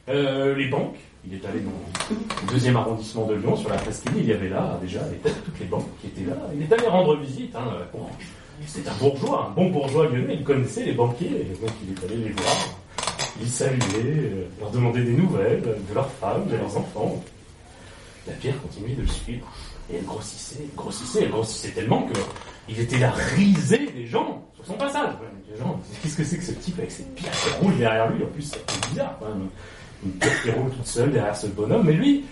[0.09, 0.97] euh, les banques.
[1.27, 1.71] Il est allé dans
[2.11, 4.13] le deuxième arrondissement de Lyon, sur la Presqu'île.
[4.17, 5.01] Il y avait là, déjà,
[5.45, 6.37] toutes les banques qui étaient là.
[6.55, 7.55] Il est allé rendre visite.
[7.55, 7.65] Hein,
[8.67, 10.37] c'est un bourgeois, un bon bourgeois lyonnais.
[10.39, 11.29] Il connaissait les banquiers.
[11.61, 12.57] donc, il est allé les voir.
[13.41, 17.23] Il saluait, euh, leur demandait des nouvelles de leurs femmes, de leurs enfants.
[18.27, 19.47] La pierre continuait de le suivre.
[19.91, 22.07] Et elle grossissait, elle grossissait, elle grossissait tellement
[22.67, 25.15] qu'il était la risée des gens sur son passage.
[26.03, 28.23] Qu'est-ce que c'est que ce type avec cette pierre qui roule derrière lui?
[28.23, 29.17] En plus, c'est bizarre.
[29.19, 29.49] Quand même
[30.05, 31.85] une pierre qui roule toute seule derrière ce bonhomme.
[31.87, 32.25] Mais lui,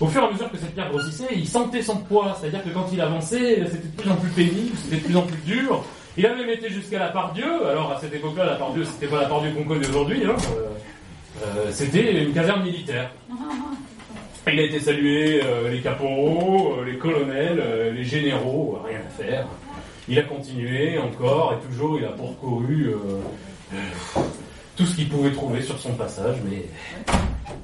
[0.00, 2.36] au fur et à mesure que cette pierre grossissait, il sentait son poids.
[2.40, 5.22] C'est-à-dire que quand il avançait, c'était de plus en plus pénible, c'était de plus en
[5.22, 5.84] plus dur.
[6.16, 7.66] Il a même été jusqu'à la part Dieu.
[7.66, 10.22] Alors à cette époque-là, la part Dieu, c'était pas la part Dieu qu'on connaît aujourd'hui.
[10.24, 10.36] Hein.
[10.56, 10.66] Euh,
[11.44, 13.10] euh, c'était une caserne militaire.
[14.46, 19.46] Il a été salué, euh, les caporaux, les colonels, les généraux, rien à faire.
[20.08, 22.92] Il a continué encore et toujours il a parcouru
[24.76, 26.64] tout ce qu'il pouvait trouver sur son passage, mais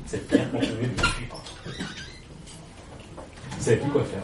[0.06, 1.42] cette pierre continuait de le suivre.
[3.52, 4.22] Il ne savait plus quoi faire.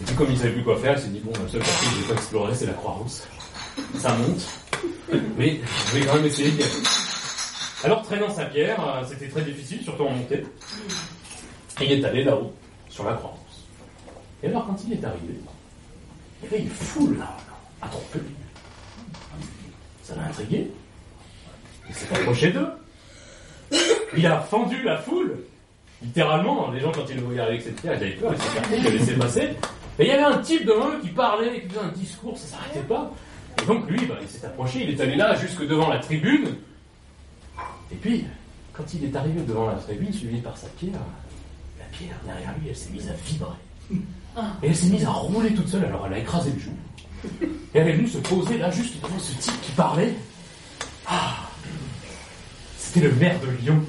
[0.00, 1.60] Et puis comme il ne savait plus quoi faire, il s'est dit, bon, la seule
[1.60, 3.22] partie que je pas explorer, c'est la Croix-Rousse.
[3.98, 4.48] Ça monte,
[5.38, 6.72] mais je vais quand même essayer d'y aller.
[7.84, 10.44] Alors traînant sa pierre, euh, c'était très difficile, surtout en montée.
[11.80, 12.52] Et il est allé là-haut,
[12.88, 13.66] sur la croix-rousse.
[14.42, 15.34] Et alors, quand il est arrivé,
[16.42, 17.24] il y avait une foule
[17.80, 18.20] à tromper.
[20.02, 20.70] Ça l'a intrigué.
[21.88, 22.68] Il s'est approché d'eux.
[24.16, 25.38] Il a fendu la foule.
[26.02, 28.78] Littéralement, les gens, quand ils le voyaient avec cette pierre, ils avaient peur, ils s'écartaient,
[28.78, 29.50] ils le laissaient passer.
[29.98, 32.56] Et il y avait un type devant eux qui parlait, qui faisait un discours, ça
[32.56, 33.10] s'arrêtait pas.
[33.62, 36.56] Et donc lui, bah, il s'est approché, il est allé là, jusque devant la tribune.
[37.92, 38.24] Et puis,
[38.72, 40.98] quand il est arrivé devant la tribune, suivi par sa pierre,
[41.78, 43.48] la pierre derrière lui, elle s'est mise à vibrer.
[44.62, 46.72] Et elle s'est mise à rouler toute seule, alors elle a écrasé le jour.
[47.74, 50.14] Et est venue se poser là, juste devant ce type qui parlait.
[51.06, 51.36] Ah
[52.76, 53.80] C'était le maire de Lyon.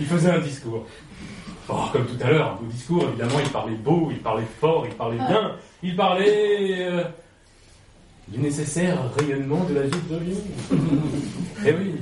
[0.00, 0.86] Il faisait un discours.
[1.68, 4.86] Oh, comme tout à l'heure, un beau discours, évidemment, il parlait beau, il parlait fort,
[4.88, 5.52] il parlait bien,
[5.82, 7.04] il parlait euh,
[8.28, 10.40] du nécessaire rayonnement de la ville de Lyon.
[11.66, 11.96] Eh oui,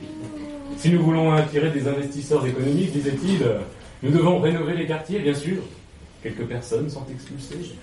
[0.77, 3.43] si nous voulons attirer des investisseurs économiques, disait-il,
[4.03, 5.63] nous devons rénover les quartiers, bien sûr.
[6.23, 7.75] Quelques personnes sont expulsées.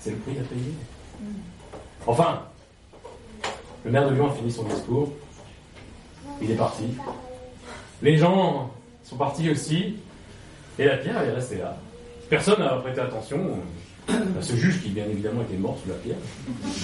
[0.00, 0.74] C'est le prix à payer.
[2.06, 2.42] Enfin,
[3.84, 5.12] le maire de Lyon a fini son discours.
[6.40, 6.84] Il est parti.
[8.02, 8.70] Les gens
[9.04, 9.96] sont partis aussi.
[10.78, 11.76] Et la pierre, est restée là.
[12.28, 13.58] Personne n'a prêté attention
[14.08, 16.16] à ce juge qui, bien évidemment, était mort sous la pierre.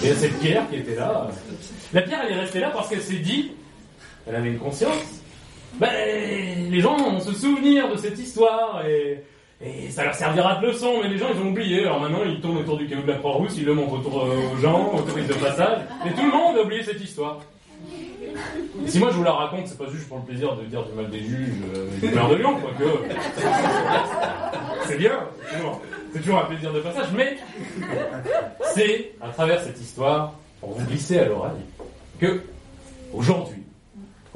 [0.03, 1.29] Et à cette pierre qui était là.
[1.93, 3.51] La pierre, elle est restée là parce qu'elle s'est dit,
[4.27, 5.21] elle avait une conscience.
[5.75, 9.23] Ben, les gens vont se souvenir de cette histoire et,
[9.89, 11.81] ça leur servira de leçon, mais les gens ils ont oublié.
[11.81, 14.53] Alors maintenant ils tournent autour du caillou de la Croix-Rousse, ils le montrent autour euh,
[14.53, 17.39] aux gens, aux touristes de passage, et tout le monde a oublié cette histoire.
[18.85, 20.93] Si moi je vous la raconte, c'est pas juste pour le plaisir de dire du
[20.93, 22.91] mal des juges euh, du maire de Lyon, quoique.
[24.85, 25.19] C'est bien,
[26.13, 27.37] c'est toujours un plaisir de passage, mais
[28.75, 31.65] c'est à travers cette histoire, pour vous glisser à l'oreille,
[32.19, 32.41] que
[33.13, 33.63] aujourd'hui,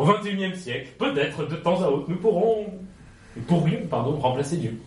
[0.02, 2.66] au XXIe siècle, peut-être de temps à autre, nous pourrons,
[3.48, 4.80] pourrions, remplacer Dieu.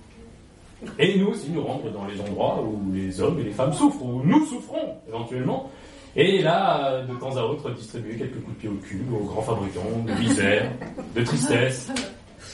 [0.98, 4.02] Et nous aussi nous rendre dans les endroits où les hommes et les femmes souffrent,
[4.02, 5.70] où nous souffrons éventuellement,
[6.16, 9.42] et là, de temps à autre, distribuer quelques coups de pied au cul aux grands
[9.42, 10.70] fabricants de misère,
[11.14, 11.90] de tristesse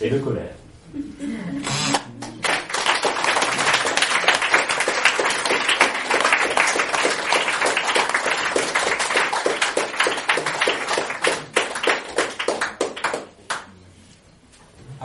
[0.00, 0.54] et de colère.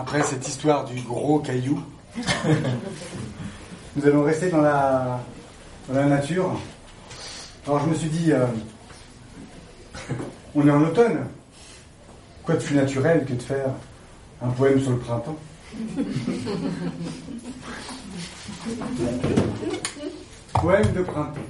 [0.08, 1.82] Après cette histoire du gros caillou,
[3.96, 5.20] nous allons rester dans la,
[5.90, 6.62] dans la nature.
[7.66, 8.46] Alors je me suis dit, euh,
[10.54, 11.26] on est en automne.
[12.44, 13.72] Quoi de plus naturel que de faire
[14.44, 15.38] un poème sur le printemps?
[20.62, 21.42] Poème de printemps.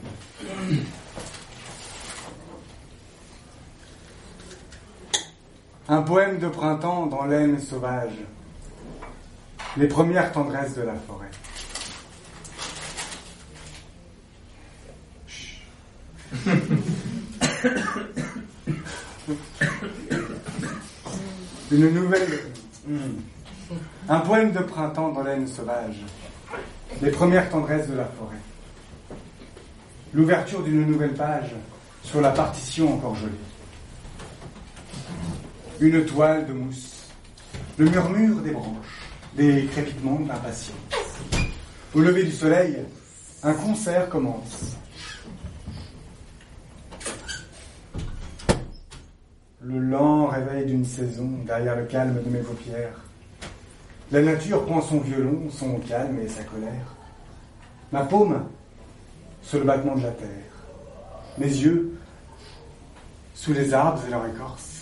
[5.90, 8.14] Un poème de printemps dans l'aine sauvage.
[9.78, 11.30] Les premières tendresses de la forêt.
[21.72, 22.40] Une nouvelle.
[22.88, 23.20] Hmm.
[24.08, 26.06] Un poème de printemps dans l'aine sauvage.
[27.02, 28.38] Les premières tendresses de la forêt.
[30.14, 31.54] L'ouverture d'une nouvelle page
[32.02, 33.34] sur la partition encore gelée.
[35.82, 37.10] Une toile de mousse.
[37.78, 38.95] Le murmure des branches.
[39.36, 40.76] Des crépitements d'impatience.
[41.94, 42.78] Au lever du soleil,
[43.44, 44.76] un concert commence.
[49.66, 53.02] le lent réveil d'une saison derrière le calme de mes paupières.
[54.12, 56.94] La nature prend son violon, son calme et sa colère.
[57.92, 58.44] Ma paume
[59.42, 60.28] sur le battement de la terre.
[61.38, 61.98] Mes yeux
[63.34, 64.75] sous les arbres et leur écorce.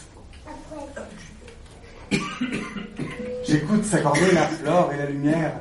[3.46, 5.54] J'écoute s'accorder la flore et la lumière,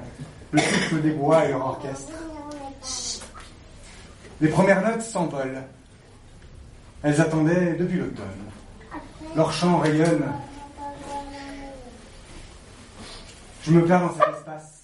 [0.51, 2.13] le souffle des bois et leur orchestre.
[4.41, 5.63] Les premières notes s'envolent.
[7.03, 8.27] Elles attendaient depuis l'automne.
[9.35, 10.25] Leur chant rayonne.
[13.65, 14.83] Je me perds dans cet espace.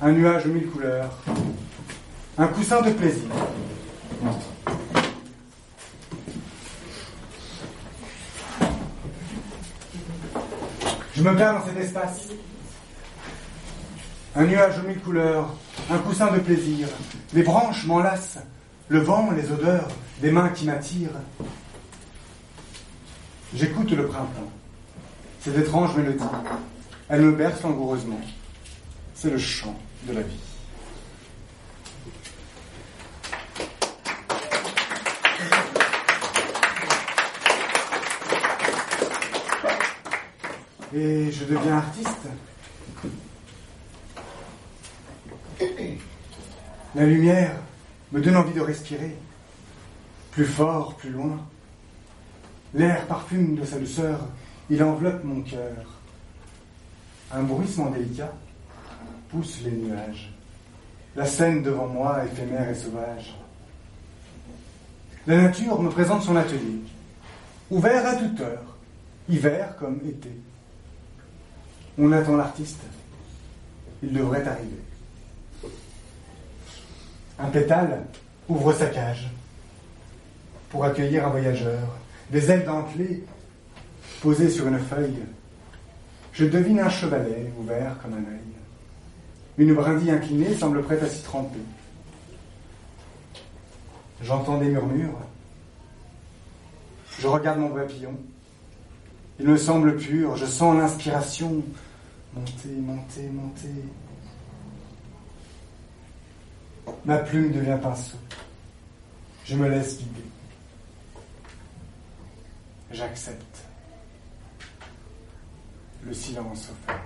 [0.00, 1.10] Un nuage aux mille couleurs.
[2.38, 3.30] Un coussin de plaisir.
[11.16, 12.28] Je me perds dans cet espace.
[14.34, 15.48] Un nuage aux mille couleurs,
[15.90, 16.88] un coussin de plaisir.
[17.32, 18.38] Les branches m'enlacent,
[18.88, 19.88] le vent, les odeurs,
[20.20, 21.18] des mains qui m'attirent.
[23.54, 24.52] J'écoute le printemps.
[25.40, 26.22] Cette étrange mélodie.
[27.08, 28.20] Elle me berce langoureusement.
[29.14, 29.74] C'est le chant
[30.06, 30.45] de la vie.
[40.96, 42.26] Et je deviens artiste.
[46.94, 47.52] La lumière
[48.12, 49.14] me donne envie de respirer,
[50.30, 51.38] plus fort, plus loin.
[52.72, 54.20] L'air parfume de sa douceur,
[54.70, 55.84] il enveloppe mon cœur.
[57.30, 58.32] Un bruissement délicat
[59.28, 60.32] pousse les nuages.
[61.14, 63.36] La scène devant moi, éphémère et sauvage.
[65.26, 66.80] La nature me présente son atelier,
[67.70, 68.76] ouvert à toute heure,
[69.28, 70.30] hiver comme été.
[71.98, 72.82] On attend l'artiste.
[74.02, 74.82] Il devrait arriver.
[77.38, 78.04] Un pétale
[78.48, 79.30] ouvre sa cage
[80.70, 81.96] pour accueillir un voyageur.
[82.30, 83.24] Des ailes dentelées
[84.20, 85.22] posées sur une feuille.
[86.32, 88.40] Je devine un chevalet ouvert comme un œil.
[89.58, 91.58] Une brindille inclinée semble prête à s'y tremper.
[94.22, 95.18] J'entends des murmures.
[97.18, 98.14] Je regarde mon papillon.
[99.40, 100.36] Il me semble pur.
[100.36, 101.62] Je sens l'inspiration
[102.36, 103.84] monter, monter, monter.
[107.04, 108.18] Ma plume devient pinceau.
[109.44, 110.24] Je me laisse guider.
[112.92, 113.64] J'accepte.
[116.04, 117.00] Le silence offert.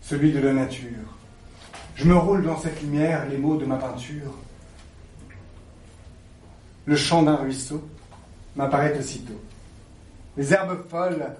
[0.00, 1.16] Celui de la nature.
[1.96, 4.34] Je me roule dans cette lumière les mots de ma peinture.
[6.86, 7.86] Le chant d'un ruisseau
[8.54, 9.40] m'apparaît aussitôt.
[10.36, 11.36] Les herbes folles,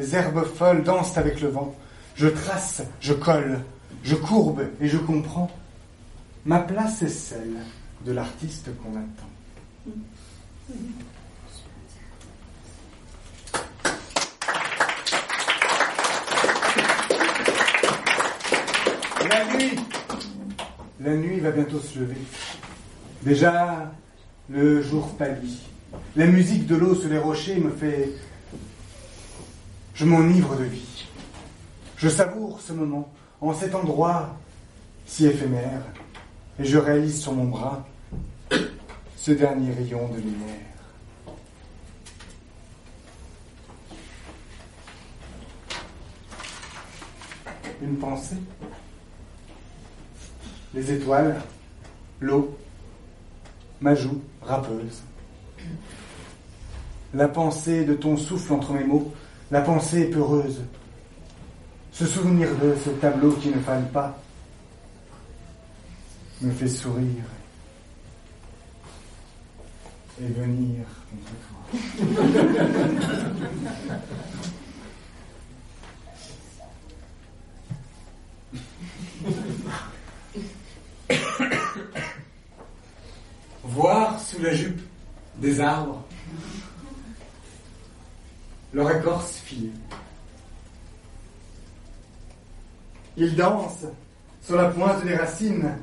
[0.00, 1.74] les herbes folles dansent avec le vent.
[2.16, 3.60] Je trace, je colle,
[4.02, 5.50] je courbe et je comprends.
[6.46, 7.58] Ma place est celle
[8.06, 9.28] de l'artiste qu'on attend.
[19.28, 19.76] La nuit,
[21.00, 22.16] la nuit va bientôt se lever.
[23.22, 23.92] Déjà,
[24.48, 25.60] le jour pâlit.
[26.16, 28.08] La musique de l'eau sur les rochers me fait...
[30.00, 31.04] Je m'enivre de vie.
[31.98, 34.34] Je savoure ce moment en cet endroit
[35.04, 35.82] si éphémère
[36.58, 37.86] et je réalise sur mon bras
[39.18, 40.56] ce dernier rayon de lumière.
[47.82, 48.38] Une pensée
[50.72, 51.42] Les étoiles,
[52.20, 52.56] l'eau,
[53.82, 55.02] ma joue râpeuse.
[57.12, 59.12] La pensée de ton souffle entre mes mots,
[59.50, 60.60] la pensée peureuse.
[61.92, 64.16] Ce souvenir de ce tableau qui ne fane pas
[66.40, 67.24] me fait sourire
[70.20, 71.58] et venir contre toi.
[83.64, 84.80] Voir sous la jupe
[85.36, 86.02] des arbres
[88.72, 89.39] leur écorce
[93.16, 93.86] Ils dansent
[94.42, 95.76] sur la pointe des racines.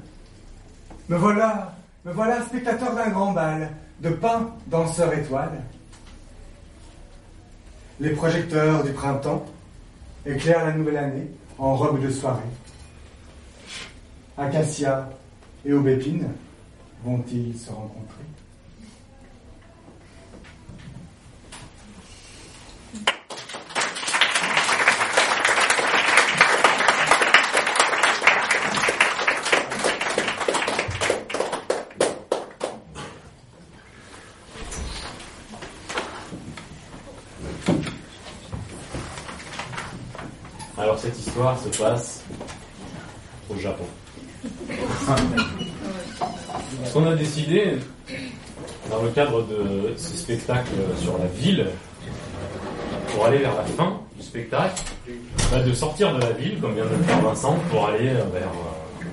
[1.09, 5.61] Me voilà, me voilà spectateur d'un grand bal de pins danseurs étoiles.
[7.99, 9.45] Les projecteurs du printemps
[10.25, 12.41] éclairent la nouvelle année en robe de soirée.
[14.37, 15.09] Acacia
[15.65, 16.29] et aubépine
[17.03, 18.23] vont-ils se rencontrer?
[41.39, 42.23] Alors cette histoire se passe
[43.49, 43.83] au Japon.
[46.95, 47.77] On a décidé,
[48.89, 51.67] dans le cadre de ce spectacle sur la ville,
[53.13, 54.81] pour aller vers la fin du spectacle,
[55.51, 58.49] bah, de sortir de la ville, comme vient de le faire Vincent, pour aller vers
[58.49, 59.05] euh,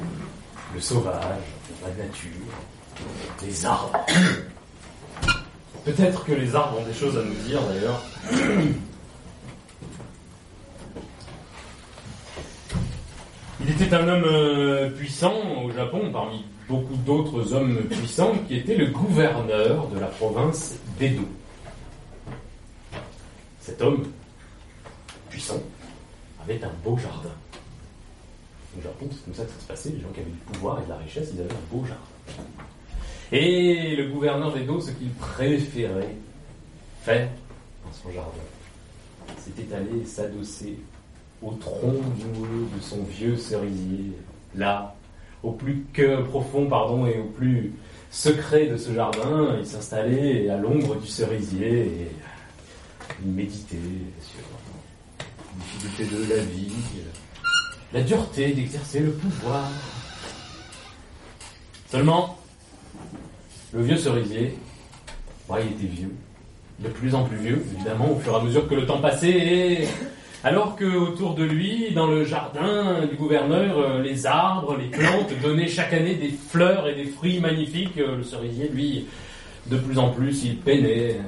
[0.74, 1.20] le sauvage,
[1.82, 2.30] la nature,
[3.42, 3.92] les arbres.
[5.84, 8.00] Peut-être que les arbres ont des choses à nous dire d'ailleurs.
[13.66, 15.34] Il était un homme euh, puissant
[15.64, 21.22] au Japon, parmi beaucoup d'autres hommes puissants, qui était le gouverneur de la province d'Edo.
[23.60, 24.04] Cet homme
[25.30, 25.60] puissant
[26.42, 27.30] avait un beau jardin.
[28.76, 29.90] Au Japon, c'est comme ça que ça se passait.
[29.90, 32.42] Les gens qui avaient du pouvoir et de la richesse, ils avaient un beau jardin.
[33.32, 36.16] Et le gouverneur d'Edo, ce qu'il préférait
[37.02, 37.28] faire
[37.84, 38.30] dans son jardin,
[39.38, 40.78] c'était aller s'adosser
[41.44, 44.12] au tronc de son vieux cerisier,
[44.54, 44.94] là,
[45.42, 45.84] au plus
[46.30, 47.72] profond, et au plus
[48.10, 52.08] secret de ce jardin, il s'installait à l'ombre du cerisier et
[53.22, 53.76] Il méditait
[54.20, 54.40] sur
[55.18, 55.24] la
[55.64, 56.72] difficulté de la vie,
[57.92, 59.68] la dureté d'exercer le pouvoir.
[61.90, 62.38] Seulement,
[63.72, 64.58] le vieux cerisier,
[65.50, 66.14] il était vieux,
[66.80, 69.30] de plus en plus vieux, évidemment, au fur et à mesure que le temps passait,
[69.30, 69.88] et
[70.44, 75.32] alors que autour de lui, dans le jardin du gouverneur, euh, les arbres, les plantes
[75.42, 79.06] donnaient chaque année des fleurs et des fruits magnifiques, euh, le cerisier, lui,
[79.66, 81.12] de plus en plus, il peinait.
[81.14, 81.22] euh,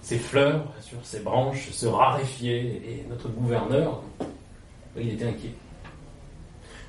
[0.00, 4.02] Ses fleurs sur ses branches se raréfiaient, et notre gouverneur,
[4.98, 5.52] il était inquiet.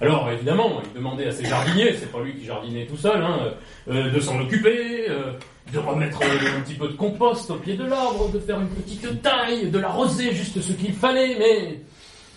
[0.01, 3.51] Alors évidemment, il demandait à ses jardiniers, c'est pas lui qui jardinait tout seul, hein,
[3.89, 5.33] euh, de s'en occuper, euh,
[5.71, 9.21] de remettre un petit peu de compost au pied de l'arbre, de faire une petite
[9.21, 11.79] taille, de l'arroser juste ce qu'il fallait, mais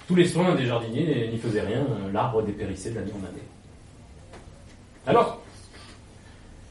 [0.07, 3.43] tous les soins des jardiniers n'y faisaient rien, l'arbre dépérissait d'année en année.
[5.07, 5.41] Alors,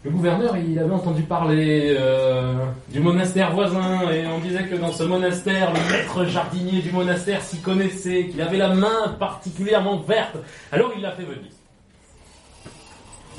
[0.04, 4.92] le gouverneur, il avait entendu parler euh, du monastère voisin, et on disait que dans
[4.92, 10.38] ce monastère, le maître jardinier du monastère s'y connaissait, qu'il avait la main particulièrement verte.
[10.72, 11.52] Alors il l'a fait venir.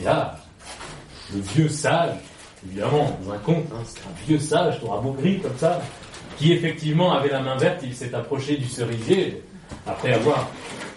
[0.01, 0.37] Et là,
[1.35, 2.17] le vieux sage,
[2.67, 5.83] évidemment, dans un conte, hein, c'est un vieux sage, tout rabougri comme ça,
[6.39, 9.43] qui effectivement avait la main verte, il s'est approché du cerisier,
[9.87, 10.49] après avoir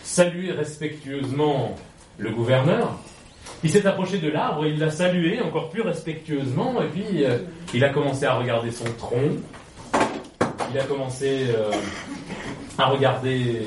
[0.04, 1.76] salué respectueusement
[2.18, 2.98] le gouverneur,
[3.64, 7.40] il s'est approché de l'arbre, il l'a salué encore plus respectueusement, et puis euh,
[7.74, 9.32] il a commencé à regarder son tronc,
[10.72, 11.72] il a commencé euh,
[12.78, 13.66] à regarder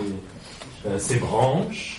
[0.86, 1.97] euh, ses branches,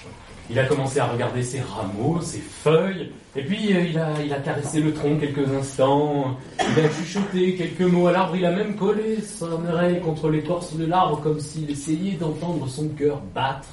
[0.50, 3.84] il a commencé à regarder ses rameaux, ses feuilles, et puis euh,
[4.24, 8.46] il, a, caressé le tronc quelques instants, il a chuchoté quelques mots à l'arbre, il
[8.46, 13.22] a même collé son oreille contre l'écorce de l'arbre comme s'il essayait d'entendre son cœur
[13.36, 13.70] battre.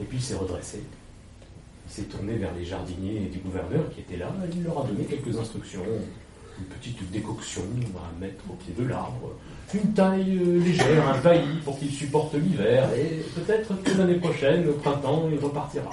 [0.00, 0.82] Et puis il s'est redressé.
[1.86, 4.86] Il s'est tourné vers les jardiniers du gouverneur qui étaient là, et il leur a
[4.88, 5.84] donné quelques instructions,
[6.58, 7.62] une petite décoction
[7.96, 9.36] à mettre au pied de l'arbre,
[9.74, 14.68] une taille euh, légère, un paillis pour qu'il supporte l'hiver, et peut-être que l'année prochaine,
[14.68, 15.90] au printemps, il repartira.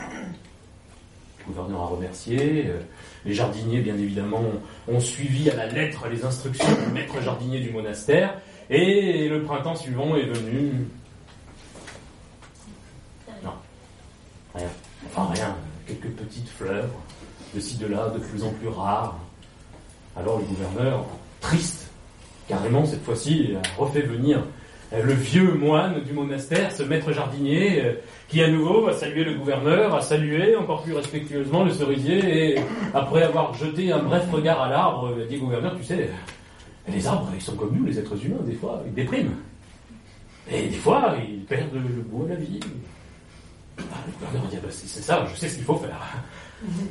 [1.39, 2.79] Le gouverneur a remercié, euh,
[3.25, 4.43] les jardiniers, bien évidemment,
[4.87, 8.35] ont suivi à la lettre les instructions du maître jardinier du monastère,
[8.69, 10.71] et le printemps suivant est venu.
[13.43, 13.53] Non,
[14.53, 14.67] rien.
[15.07, 15.55] Enfin, rien,
[15.87, 16.89] quelques petites fleurs,
[17.55, 19.17] de ci, de là, de plus en plus rares.
[20.15, 21.05] Alors le gouverneur,
[21.39, 21.78] triste,
[22.49, 24.43] carrément cette fois-ci, a refait venir
[24.91, 27.93] euh, le vieux moine du monastère, ce maître jardinier, euh,
[28.27, 32.59] qui à nouveau a salué le gouverneur, a salué encore plus respectueusement le cerisier, et
[32.93, 36.09] après avoir jeté un bref regard à l'arbre, il a dit au gouverneur, tu sais,
[36.91, 39.35] les arbres, ils sont comme nous, les êtres humains, des fois, ils dépriment.
[40.51, 42.59] Et des fois, ils perdent le goût à la vie.
[43.77, 45.75] Ah, le gouverneur a dit, ah, bah, c'est c'est ça, je sais ce qu'il faut
[45.75, 46.01] faire.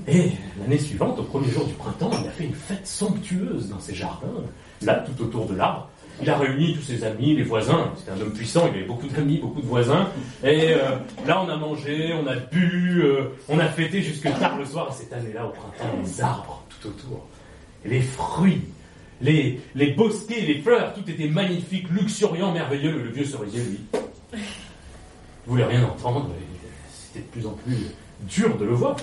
[0.06, 0.30] Et
[0.60, 3.94] l'année suivante, au premier jour du printemps, il a fait une fête somptueuse dans ses
[3.94, 4.44] jardins,
[4.82, 5.88] là, tout autour de l'arbre.
[6.20, 7.92] Il a réuni tous ses amis, les voisins.
[7.96, 10.08] C'était un homme puissant, il avait beaucoup d'amis, beaucoup de voisins.
[10.42, 14.58] Et euh, là, on a mangé, on a bu, euh, on a fêté jusque tard
[14.58, 14.88] le soir.
[14.90, 17.28] Et cette année-là, au printemps, les arbres tout autour,
[17.84, 18.62] les fruits,
[19.20, 19.60] les,
[19.96, 22.92] bosquets, les fleurs, tout était magnifique, luxuriant, merveilleux.
[22.92, 23.80] Le, vieux cerisier, lui,
[24.34, 24.38] il
[25.46, 26.30] voulait rien entendre.
[26.92, 27.76] C'était de plus en plus
[28.22, 28.96] dur de le voir.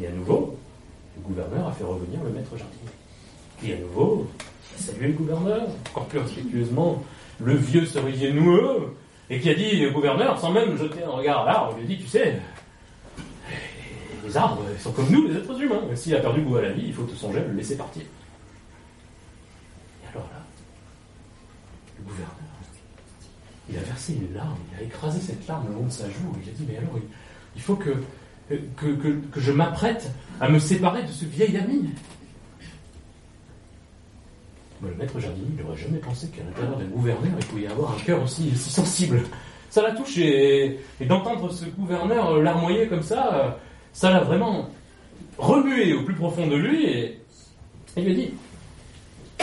[0.00, 0.56] Et à nouveau,
[1.16, 2.88] le gouverneur a fait revenir le maître jardinier.
[3.64, 4.26] Et à nouveau,
[4.78, 7.02] a salué le gouverneur, encore plus respectueusement,
[7.40, 8.94] le vieux cerisier noueux,
[9.30, 11.94] et qui a dit au gouverneur, sans même jeter un regard à l'arbre, il lui
[11.94, 12.40] a dit, tu sais,
[14.24, 15.82] les arbres sont comme nous, les êtres humains.
[15.94, 18.02] S'il a perdu goût à la vie, il faut te songer à le laisser partir.
[20.02, 20.44] Et alors là,
[21.98, 22.34] le gouverneur,
[23.70, 26.34] il a versé une larme, il a écrasé cette larme le long de sa joue,
[26.42, 26.98] il a dit, mais alors,
[27.54, 27.90] il, faut que,
[28.48, 28.86] que,
[29.30, 31.90] que je m'apprête à me séparer de ce vieil ami.
[34.82, 38.00] Le maître jardinier n'aurait jamais pensé qu'à l'intérieur d'un gouverneur, il pouvait y avoir un
[38.00, 39.22] cœur aussi, si sensible.
[39.70, 43.50] Ça l'a touché, et, d'entendre ce gouverneur larmoyer comme ça, euh,
[43.92, 44.70] ça l'a vraiment
[45.36, 47.20] remué au plus profond de lui, et
[47.96, 48.34] il lui a dit,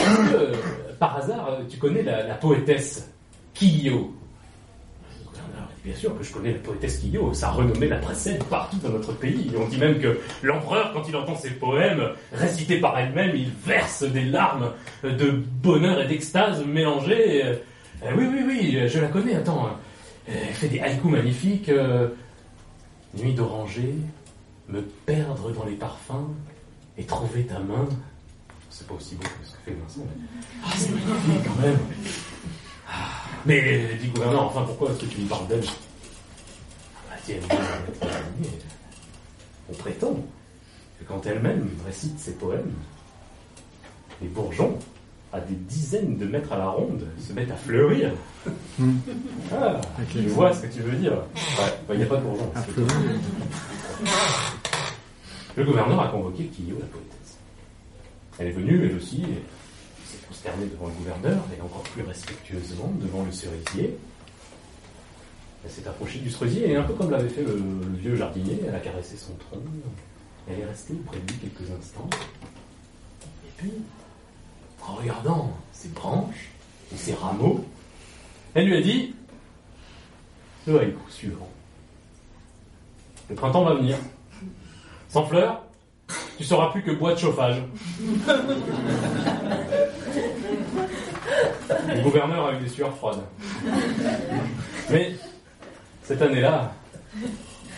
[0.00, 0.54] euh,
[0.98, 3.12] par hasard, tu connais la, la poétesse
[3.54, 4.14] Kiyo
[5.20, 7.98] Le gouverneur a dit, Bien sûr que je connais la poétesse Kiyo, sa renommée la
[7.98, 9.52] précède partout dans notre pays.
[9.56, 14.02] On dit même que l'empereur, quand il entend ses poèmes récités par elle-même, il verse
[14.02, 14.72] des larmes
[15.04, 15.30] de
[15.62, 17.44] bonheur et d'extase mélangées.
[17.44, 17.54] Euh,
[18.16, 19.78] oui, oui, oui, je la connais, attends.
[20.26, 21.68] Elle fait des haïkus magnifiques.
[21.68, 22.08] euh,
[23.16, 23.94] Nuit d'oranger,
[24.68, 26.34] me perdre dans les parfums
[26.98, 27.88] et trouver ta main.
[28.70, 30.26] C'est pas aussi beau que ce que fait Vincent, mais...
[30.64, 31.78] Ah, c'est magnifique quand même.
[33.44, 35.64] Mais, dit le gouverneur, enfin, pourquoi est-ce que tu me parles d'elle?
[35.64, 37.42] Ah, bah, si elle
[39.68, 40.14] On prétend
[40.98, 42.72] que quand elle-même récite ses poèmes,
[44.20, 44.78] les bourgeons
[45.32, 48.12] à des dizaines de mètres à la ronde, se mettent à fleurir.
[49.52, 49.80] Ah,
[50.14, 51.12] je vois ce que tu veux dire.
[51.12, 52.54] Ouais, il n'y a pas d'urgence.
[55.56, 57.38] Le gouverneur a convoqué Kyo, la poétesse.
[58.38, 59.42] Elle est venue, elle aussi, et
[60.36, 63.96] s'est prosternée devant le gouverneur, et encore plus respectueusement devant le cerisier.
[65.64, 68.60] Elle s'est approchée du cerisier, et un peu comme l'avait fait le, le vieux jardinier,
[68.66, 69.62] elle a caressé son tronc.
[70.48, 72.08] Elle est restée auprès de lui quelques instants.
[73.22, 73.72] Et puis,
[74.86, 76.50] en regardant ses branches
[76.92, 77.64] et ses rameaux,
[78.54, 79.14] elle lui a dit
[80.66, 81.48] le haïku suivant.
[83.28, 83.96] Le printemps va venir.
[85.08, 85.65] Sans fleurs,
[86.38, 87.62] tu sauras plus que bois de chauffage.
[91.88, 93.22] Le gouverneur a eu des sueurs froides.
[94.90, 95.14] Mais
[96.02, 96.72] cette année-là,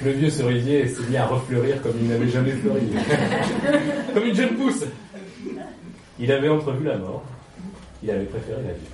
[0.05, 2.89] le vieux cerisier s'est mis à refleurir comme il n'avait jamais fleuri.
[4.15, 4.85] comme une jeune pousse.
[6.19, 7.25] Il avait entrevu la mort.
[8.03, 8.89] Il avait préféré la vie.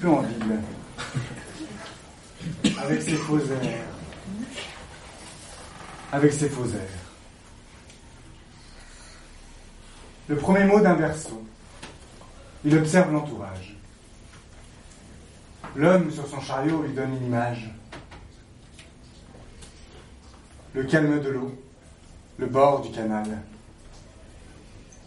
[0.00, 0.60] Peu en ville.
[2.82, 3.84] Avec ses faux airs.
[6.12, 7.00] Avec ses faux airs.
[10.28, 11.44] Le premier mot d'un verso.
[12.64, 13.76] Il observe l'entourage.
[15.76, 17.70] L'homme sur son chariot lui donne une image.
[20.72, 21.54] Le calme de l'eau,
[22.38, 23.26] le bord du canal.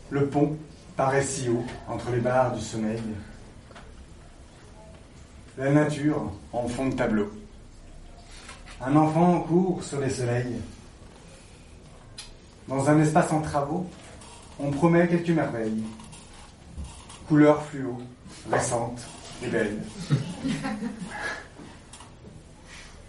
[0.10, 0.58] Le pont
[0.96, 3.02] paraît si haut entre les barres du sommeil.
[5.58, 7.32] La nature en fond de tableau.
[8.82, 10.60] Un enfant court sur les soleils.
[12.68, 13.86] Dans un espace en travaux,
[14.60, 15.84] on promet quelques merveilles.
[17.28, 18.02] Couleurs fluo,
[18.52, 19.06] récentes
[19.44, 19.84] et belles.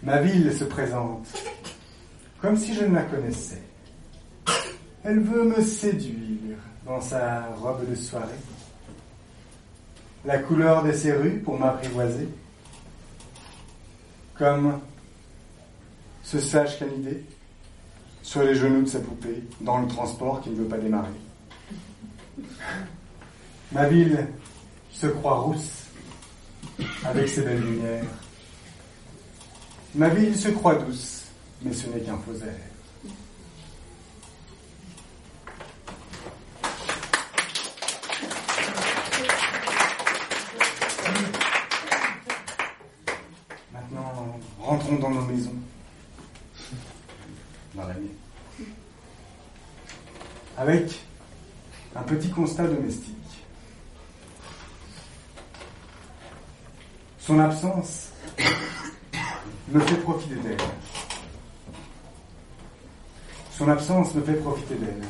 [0.03, 1.27] Ma ville se présente
[2.39, 3.63] comme si je ne la connaissais.
[5.03, 8.27] Elle veut me séduire dans sa robe de soirée.
[10.25, 12.27] La couleur de ses rues pour m'apprivoiser.
[14.37, 14.79] Comme
[16.23, 17.23] ce sage canidé
[18.21, 21.09] sur les genoux de sa poupée dans le transport qui ne veut pas démarrer.
[23.71, 24.27] Ma ville
[24.91, 25.85] se croit rousse
[27.03, 28.05] avec ses belles lumières.
[29.93, 31.25] Ma ville se croit douce,
[31.61, 32.53] mais ce n'est qu'un faux air.
[43.71, 45.55] Maintenant, rentrons dans nos maisons.
[47.73, 48.09] Dans la mienne.
[50.65, 50.99] Avec
[51.95, 53.13] un petit constat domestique.
[57.19, 58.09] Son absence
[59.67, 60.57] me fait profiter d'elle.
[63.51, 65.03] Son absence me fait profiter d'elle.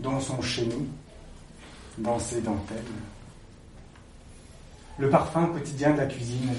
[0.00, 0.90] Dans son chenille,
[1.96, 2.84] dans ses dentelles.
[4.98, 6.52] Le parfum quotidien de la cuisine.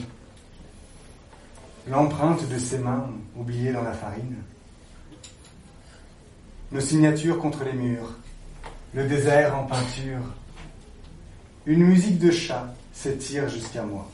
[1.88, 4.38] L'empreinte de ses mains oubliées dans la farine.
[6.76, 8.12] Nos signatures contre les murs.
[8.94, 10.20] Le désert en peinture.
[11.66, 14.12] Une musique de chat s'étire jusqu'à moi.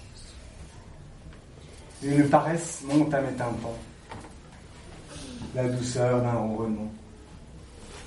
[2.04, 3.80] Une paresse monte à mes tympans.
[5.56, 6.92] La douceur d'un ronronnement.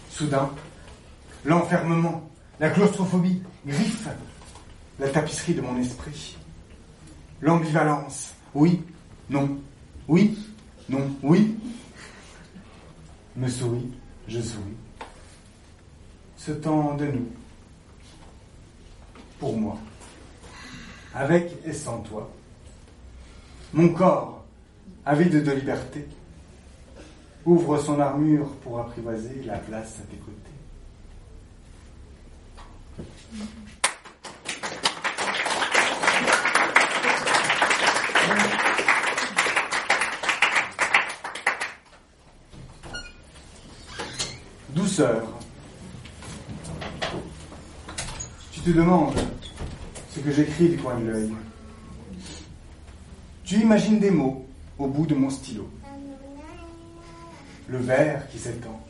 [0.08, 0.48] Soudain,
[1.44, 2.22] l'enfermement,
[2.60, 4.08] la claustrophobie griffe
[5.00, 6.36] la tapisserie de mon esprit.
[7.40, 8.84] L'ambivalence, oui,
[9.28, 9.58] non,
[10.06, 10.38] oui,
[10.88, 11.58] non, oui,
[13.34, 13.90] me sourit,
[14.28, 14.76] je souris.
[16.36, 17.28] Ce temps de nous,
[19.38, 19.78] pour moi,
[21.14, 22.30] avec et sans toi,
[23.72, 24.44] mon corps,
[25.06, 26.06] avide de liberté,
[27.44, 30.54] ouvre son armure pour apprivoiser la place à tes côtés.
[48.52, 49.18] Tu te demandes
[50.10, 51.32] ce que j'écris du coin de l'œil.
[53.42, 54.46] Tu imagines des mots
[54.78, 55.68] au bout de mon stylo.
[57.66, 58.80] Le vert qui s'étend.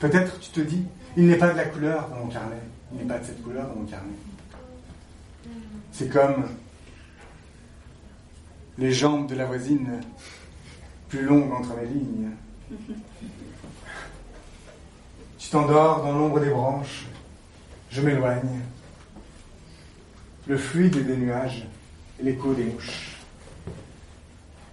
[0.00, 0.82] Peut-être tu te dis,
[1.16, 2.56] il n'est pas de la couleur dans mon carnet.
[2.92, 4.14] Il n'est pas de cette couleur dans mon carnet.
[5.92, 6.46] C'est comme
[8.78, 10.00] les jambes de la voisine
[11.08, 12.30] plus longues entre mes lignes.
[15.52, 17.06] Dans l'ombre des branches.
[17.90, 18.60] Je m'éloigne.
[20.46, 21.66] Le fluide des nuages
[22.20, 23.16] et l'écho des mouches.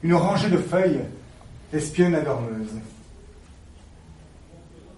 [0.03, 1.01] Une rangée de feuilles
[1.73, 2.79] espionne la dormeuse.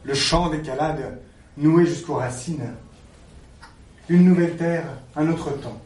[0.04, 1.22] Le champ des calades
[1.56, 2.74] noué jusqu'aux racines.
[4.10, 4.86] Une nouvelle terre,
[5.16, 5.80] un autre temps.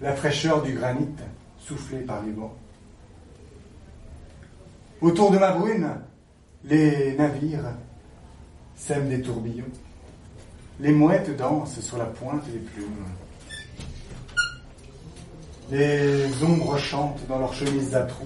[0.00, 1.08] La fraîcheur du granit
[1.58, 2.56] soufflé par les vents.
[5.00, 5.88] Autour de ma brune,
[6.64, 7.72] les navires
[8.78, 9.64] sèment des tourbillons.
[10.80, 13.04] Les mouettes dansent sur la pointe des plumes.
[15.70, 18.24] Les ombres chantent dans leurs chemises à trous.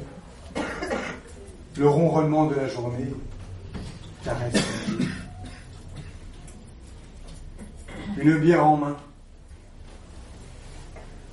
[1.77, 3.09] Le ronronnement de la journée
[4.23, 4.63] caresse
[8.19, 8.97] Une bière en main,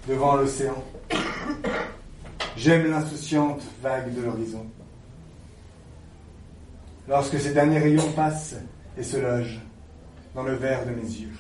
[0.08, 0.82] devant l'océan.
[2.56, 4.66] J'aime l'insouciante vague de l'horizon.
[7.08, 8.56] Lorsque ces derniers rayons passent
[8.98, 9.60] et se logent
[10.36, 11.34] dans le verre de mes yeux.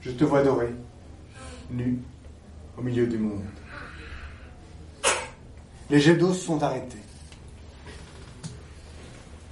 [0.00, 0.68] Je te vois doré,
[1.70, 1.98] nu,
[2.76, 3.44] au milieu du monde.
[5.90, 6.98] Les jets d'eau sont arrêtés.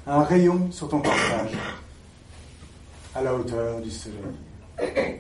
[0.06, 1.52] Un rayon sur ton passage,
[3.14, 5.18] à la hauteur du soleil.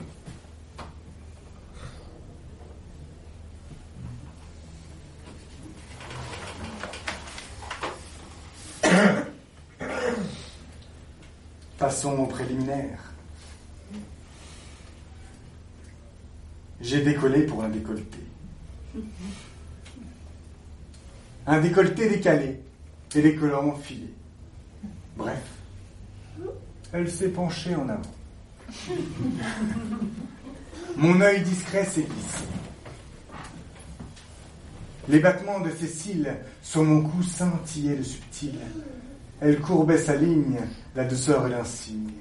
[11.86, 12.98] Au préliminaire.
[16.80, 18.18] J'ai décollé pour un décolleté.
[21.46, 22.60] Un décolleté décalé
[23.14, 24.12] et les collants filés.
[25.16, 25.44] Bref,
[26.92, 28.02] elle s'est penchée en avant.
[30.96, 32.44] Mon œil discret s'est glissé.
[35.08, 38.58] Les battements de ses cils sur mon cou scintillaient le subtil.
[39.40, 40.58] Elle courbait sa ligne,
[40.94, 42.12] la douceur et l'insigne.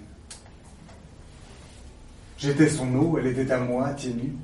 [2.37, 4.35] J'étais son eau, elle était à moi, nue.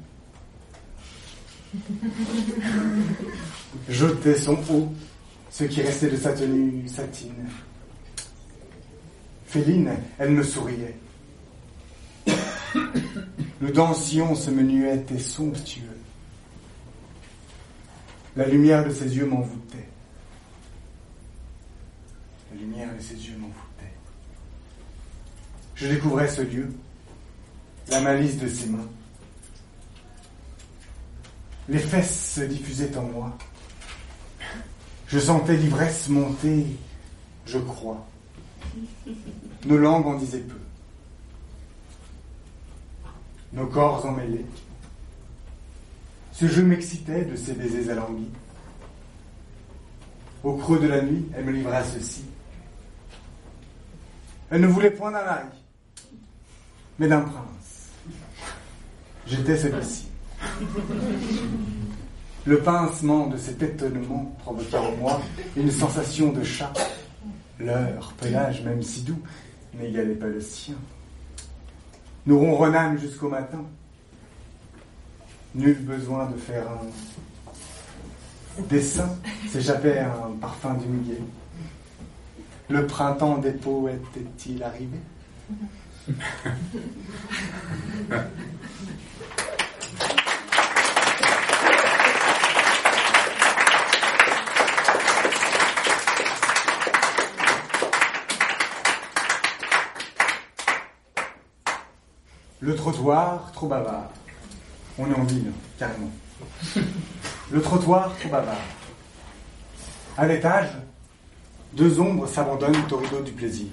[3.89, 4.91] Jetais son haut,
[5.49, 7.47] ce qui restait de sa tenue satine.
[9.45, 10.95] Féline, elle me souriait.
[13.59, 15.97] Le dansion se menuait et somptueux.
[18.35, 19.90] La lumière de ses yeux m'envoûtait.
[22.51, 23.93] La lumière de ses yeux m'envoûtait.
[25.75, 26.71] Je découvrais ce lieu,
[27.87, 28.87] la malice de ses mains.
[31.69, 33.37] Les fesses se diffusaient en moi.
[35.07, 36.65] Je sentais l'ivresse monter,
[37.45, 38.05] je crois.
[39.65, 40.59] Nos langues en disaient peu.
[43.53, 44.45] Nos corps emmêlés.
[46.31, 48.29] Ce jeu m'excitait de ses baisers alanguis.
[50.43, 52.23] Au creux de la nuit, elle me livra ceci.
[54.51, 55.23] Elle ne voulait point d'un
[56.99, 57.89] mais d'un prince.
[59.25, 60.07] J'étais celui-ci.
[62.45, 65.21] Le pincement de cet étonnement provoqua en moi
[65.55, 66.73] une sensation de chat.
[67.59, 69.21] Leur pelage, même si doux,
[69.79, 70.75] n'égalait pas le sien.
[72.25, 73.63] Nous ronronnâmes jusqu'au matin.
[75.55, 79.09] Nul besoin de faire un dessin,
[79.47, 80.85] s'échappait un parfum du.
[82.71, 84.97] Le printemps des poètes est-il arrivé?
[102.61, 104.11] Le trottoir, trop bavard.
[104.97, 106.09] On est en ville, carrément.
[107.51, 108.55] Le trottoir, trop bavard.
[110.17, 110.69] À l'étage,
[111.73, 113.67] deux ombres s'abandonnent au rideau du plaisir.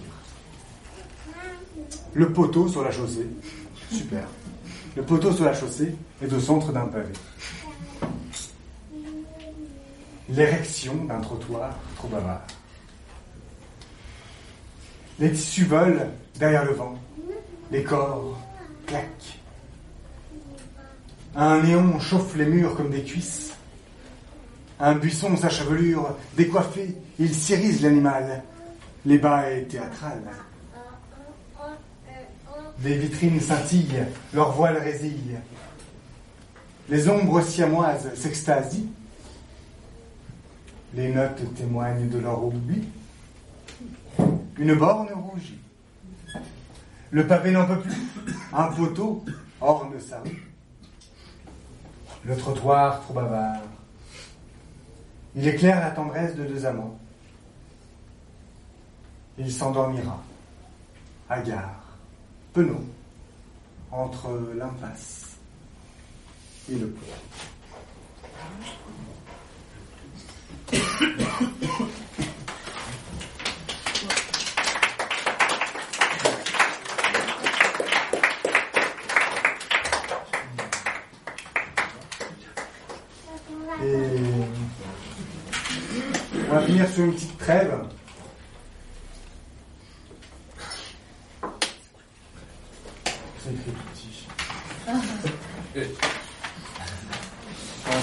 [2.15, 3.27] Le poteau sur la chaussée,
[3.91, 4.27] super.
[4.97, 7.13] Le poteau sur la chaussée est au centre d'un pavé.
[10.29, 12.43] L'érection d'un trottoir trop bavard.
[15.19, 16.07] Les tissus volent
[16.39, 16.99] derrière le vent.
[17.71, 18.39] Les corps
[18.87, 19.39] claquent.
[21.35, 23.53] Un néon chauffe les murs comme des cuisses.
[24.81, 28.43] Un buisson, sa chevelure décoiffée, il cirise l'animal.
[29.05, 30.23] Les bas est théâtral.
[32.79, 35.39] Des vitrines scintillent, leurs voiles résillent.
[36.89, 38.87] Les ombres siamoises s'extasient.
[40.95, 42.89] Les notes témoignent de leur oubli.
[44.59, 45.59] Une borne rougit.
[47.11, 47.93] Le pavé n'en peut plus.
[48.53, 49.25] Un poteau
[49.61, 50.49] orne sa rue.
[52.25, 53.63] Le trottoir trop bavard.
[55.37, 56.99] Il éclaire la tendresse de deux amants.
[59.41, 60.21] Il s'endormira,
[61.31, 61.81] hagard,
[62.53, 62.85] penaud,
[63.93, 65.37] entre l'impasse
[66.69, 67.07] et le pont.
[83.81, 83.95] Et
[86.51, 87.79] on va finir sur une petite trêve.
[93.41, 94.27] C'est écrit tout petit.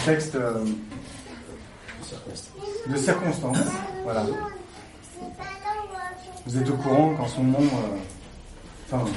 [0.06, 0.64] Un texte euh,
[2.88, 3.58] de circonstance.
[4.04, 4.24] Voilà.
[6.46, 7.98] Vous êtes au courant qu'en ce moment, euh,
[8.86, 9.12] enfin,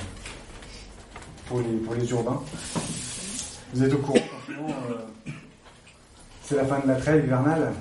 [1.46, 2.42] pour les, pour les urbains,
[3.74, 5.30] vous êtes au courant qu'en ce moment, euh,
[6.44, 7.74] c'est la fin de la trêve hivernale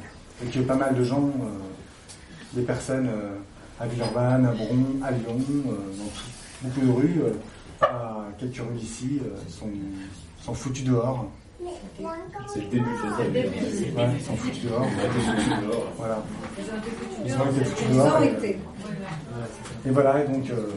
[0.46, 1.32] et que pas mal de gens,
[2.52, 3.10] des personnes
[3.80, 7.22] à Villeurbanne, à Bron, à Lyon, dans beaucoup de rues,
[7.80, 9.70] à quelques rues d'ici, sont,
[10.44, 11.32] sont foutus dehors.
[12.54, 13.98] C'est le début de.
[13.98, 14.86] Ouais, ils sont foutus dehors.
[15.98, 16.24] Voilà.
[17.26, 18.16] Ils ont été foutus Ils dehors.
[18.18, 18.60] ont et- été.
[19.86, 20.72] Et voilà, et donc euh,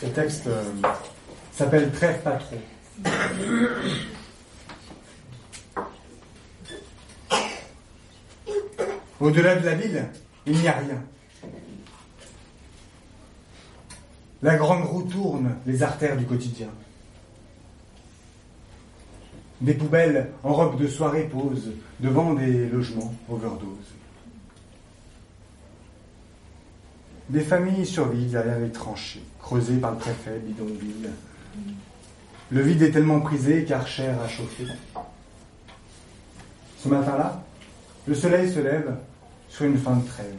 [0.00, 0.62] ce texte euh,
[1.52, 2.56] s'appelle Trêve pas trop.
[9.20, 10.04] Au-delà de la ville,
[10.46, 11.02] il n'y a rien.
[14.42, 16.68] La grande roue tourne les artères du quotidien.
[19.60, 23.94] Des poubelles en robe de soirée posent devant des logements overdose.
[27.30, 31.10] Des familles survivent derrière les tranchées, creusées par le préfet bidonville.
[32.50, 34.66] Le vide est tellement prisé qu'Archer a chauffé.
[36.78, 37.42] Ce matin-là,
[38.06, 38.94] le soleil se lève
[39.48, 40.36] sur une fin de trêve.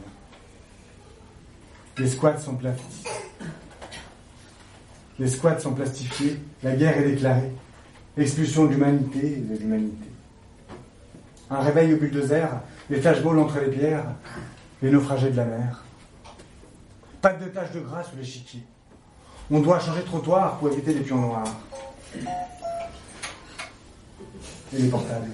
[1.98, 3.10] Les squats sont plastifiés.
[5.18, 7.52] Les squats sont plastifiés, la guerre est déclarée.
[8.18, 10.08] Expulsion de l'humanité de l'humanité.
[11.50, 12.48] Un réveil au bulldozer,
[12.90, 14.06] les flashballs entre les pierres,
[14.82, 15.84] les naufragés de la mer.
[17.22, 18.62] Pas de taches de gras sur l'échiquier.
[19.52, 21.54] On doit changer de trottoir pour éviter les pions noirs.
[24.74, 25.30] Et les portables.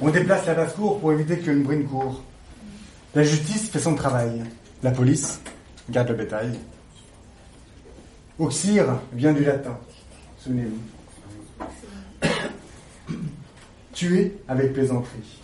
[0.00, 2.22] On déplace la basse-cour pour éviter qu'une brune court.
[3.14, 4.42] La justice fait son travail.
[4.82, 5.40] La police
[5.90, 6.58] garde le bétail.
[8.38, 9.78] Auxir vient du latin.
[13.92, 15.40] Tuer avec plaisanterie.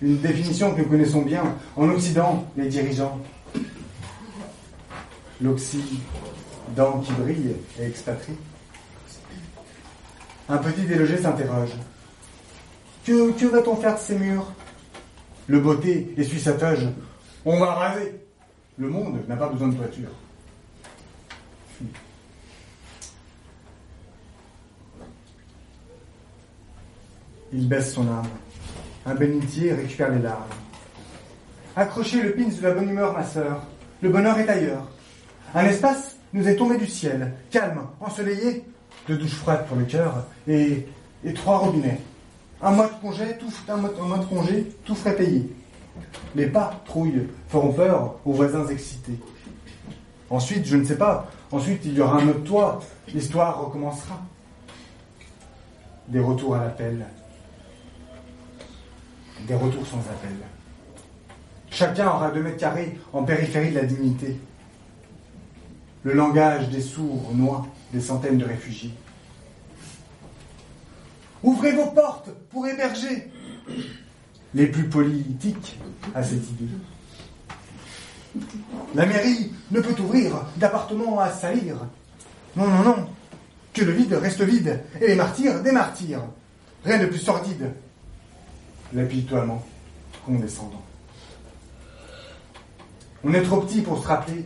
[0.00, 1.42] Une définition que nous connaissons bien
[1.76, 3.20] en Occident, les dirigeants.
[5.40, 8.36] L'Occident qui brille et expatrie.
[10.48, 11.72] Un petit délogé s'interroge.
[13.04, 14.46] Que, que va-t-on faire de ces murs?
[15.48, 16.86] Le beauté essuie sa toge.
[17.44, 18.20] On va raser.
[18.78, 20.10] Le monde n'a pas besoin de toiture.
[27.52, 28.28] Il baisse son âme.
[29.06, 30.42] Un bénitier récupère les larmes.
[31.76, 33.62] Accrochez le pins de la bonne humeur, ma sœur.
[34.02, 34.86] Le bonheur est ailleurs.
[35.54, 38.64] Un espace nous est tombé du ciel, calme, ensoleillé,
[39.08, 40.86] de douches froides pour le cœur et,
[41.24, 42.00] et trois robinets.
[42.60, 45.50] Un mois de congé, tout, un, mois, un frais payé.
[46.34, 49.18] Les pas, trouilles, feront peur aux voisins excités.
[50.30, 52.80] Ensuite, je ne sais pas, ensuite il y aura un autre toit,
[53.14, 54.20] l'histoire recommencera.
[56.08, 57.06] Des retours à l'appel,
[59.46, 60.36] des retours sans appel.
[61.70, 64.38] Chacun aura deux mètres carrés en périphérie de la dignité.
[66.02, 68.92] Le langage des sourds noie des centaines de réfugiés.
[71.42, 73.30] Ouvrez vos portes pour héberger
[74.54, 75.78] les plus politiques
[76.14, 76.68] à cette idée.
[78.94, 81.76] La mairie ne peut ouvrir d'appartements à salir.
[82.56, 83.08] Non, non, non.
[83.72, 86.22] Que le vide reste vide et les martyrs des martyrs.
[86.84, 87.72] Rien de plus sordide.
[88.92, 89.62] L'apitoiement
[90.24, 90.82] condescendant.
[93.22, 94.44] On est trop petit pour se rappeler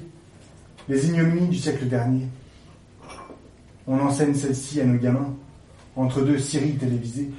[0.89, 2.27] les ignominies du siècle dernier.
[3.87, 5.35] On enseigne celle-ci à nos gamins
[5.97, 7.31] entre deux séries télévisées.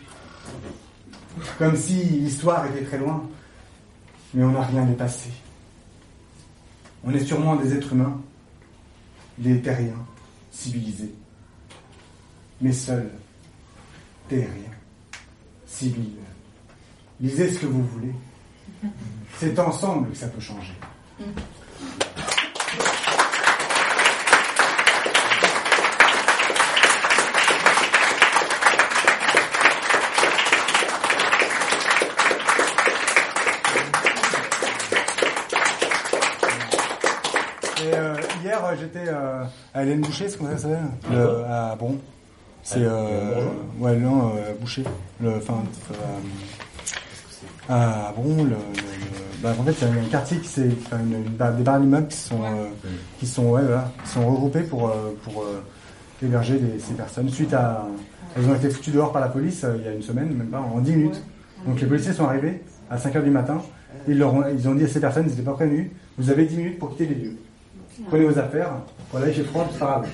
[1.57, 3.27] Comme si l'histoire était très loin,
[4.33, 5.29] mais on n'a rien dépassé.
[7.03, 8.21] On est sûrement des êtres humains,
[9.37, 10.05] des terriens,
[10.51, 11.13] civilisés,
[12.61, 13.11] mais seuls,
[14.29, 14.47] terriens,
[15.65, 16.19] civils.
[17.21, 18.13] Lisez ce que vous voulez.
[19.39, 20.73] C'est ensemble que ça peut changer.
[37.81, 41.43] Et euh, hier, j'étais euh, à Hélène Boucher, c'est comme ça que ça s'appelle Le-
[41.45, 41.97] À Bron.
[42.63, 42.77] C'est.
[42.79, 43.45] Euh,
[43.79, 44.83] ouais, non, euh, Boucher.
[45.19, 45.39] Le, euh,
[47.69, 48.55] à Bron, le, le-
[49.41, 50.69] bah, en fait, il y a un quartier qui s'est.
[50.85, 52.41] Enfin, une, des barres d'immeubles qui sont.
[52.43, 52.67] euh,
[53.19, 55.61] qui sont, ouais, voilà, qui sont regroupés pour, euh, pour euh,
[56.23, 57.29] héberger les- ces personnes.
[57.29, 57.85] Suite à.
[58.35, 60.59] Elles ont été foutues dehors par la police il y a une semaine, même pas,
[60.59, 61.21] en 10 minutes.
[61.67, 63.61] Donc les policiers sont arrivés à 5h du matin.
[64.07, 66.45] Ils, leur ont, ils ont dit à ces personnes, ils n'étaient pas prévenus, vous avez
[66.45, 67.37] 10 minutes pour quitter les lieux.
[68.09, 68.71] Prenez vos affaires,
[69.11, 70.07] voilà, il fait froid, c'est pas grave.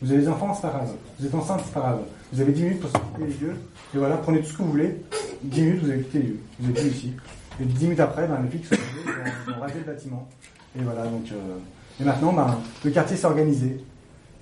[0.00, 0.88] Vous avez des enfants, c'est pas grave.
[1.18, 1.98] Vous êtes enceinte, c'est pas grave.
[2.34, 3.54] Vous avez 10 minutes pour quitter les lieux.
[3.94, 4.96] Et voilà, prenez tout ce que vous voulez.
[5.44, 6.38] 10 minutes, vous avez quitté les lieux.
[6.58, 7.12] Vous êtes ici.
[7.60, 10.28] Et 10 minutes après, ben, les flics sont arrivés, ils ont, rasé le bâtiment.
[10.76, 11.30] Et voilà, donc.
[11.32, 11.58] euh,
[12.00, 13.80] et maintenant, ben, le quartier s'est organisé.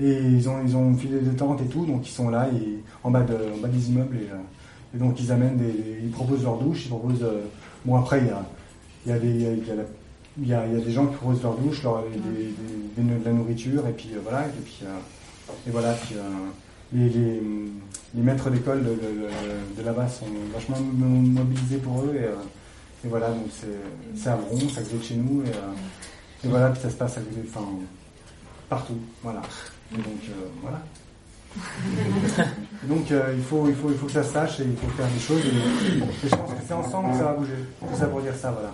[0.00, 2.82] Et ils ont, ils ont filé des tentes et tout, donc ils sont là, et,
[3.04, 4.16] en, bas de, en bas des immeubles.
[4.16, 5.98] Et, euh, donc ils amènent des.
[6.02, 7.22] Ils proposent leur douche, ils proposent.
[7.22, 7.42] euh,
[7.84, 8.42] bon, après, il y a,
[9.06, 11.82] y, a des, il y, a, il y a des gens qui proposent leur douche,
[11.82, 12.18] leur, des,
[13.02, 14.46] des- de la nourriture, et puis voilà.
[14.46, 14.80] Et puis,
[15.66, 16.14] et voilà, puis,
[16.92, 17.40] les, les,
[18.14, 21.06] les maîtres d'école de, de- de- de là-bas sont vachement mo-
[21.40, 22.14] mobilisés pour eux.
[22.16, 22.34] Et, euh,
[23.04, 24.66] et voilà, donc c'est c'est à côté
[24.96, 25.42] de chez nous.
[25.42, 27.66] Et, euh, et voilà, puis ça se passe à côté, enfin,
[28.68, 28.98] partout.
[29.22, 29.42] Voilà.
[29.92, 30.80] Et donc, euh, voilà.
[32.84, 34.88] Donc, euh, il, faut, il, faut, il faut que ça se sache et il faut
[34.96, 35.42] faire des choses.
[35.44, 37.52] Et, et je pense que c'est ensemble que ça va bouger.
[37.78, 38.72] Tout ça pour dire ça, voilà.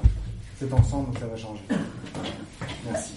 [0.60, 1.62] C'est ensemble que ça va changer.
[2.88, 3.14] Merci.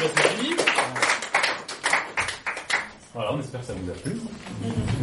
[0.00, 0.54] Donc, c'est fini.
[3.14, 4.16] Voilà, on espère que ça vous a plu.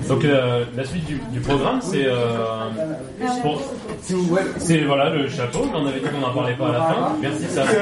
[0.08, 2.70] Donc euh, la suite du, du programme, c'est euh,
[3.42, 3.62] pour-
[4.58, 5.66] c'est voilà le chapeau.
[5.66, 7.16] mais On avait dit qu'on n'en parlait pas à la fin.
[7.22, 7.64] Merci ça.
[7.68, 7.76] si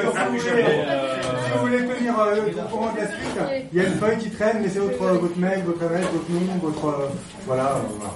[1.54, 4.30] vous voulez, tenir euh, le courant de la suite, il y a une feuille qui
[4.30, 7.10] traîne, mais c'est votre, votre mail, votre adresse, votre nom, votre.
[7.48, 7.82] voilà.
[7.98, 8.14] voilà.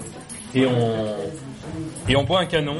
[0.55, 1.15] et on
[2.09, 2.77] et on boit un canon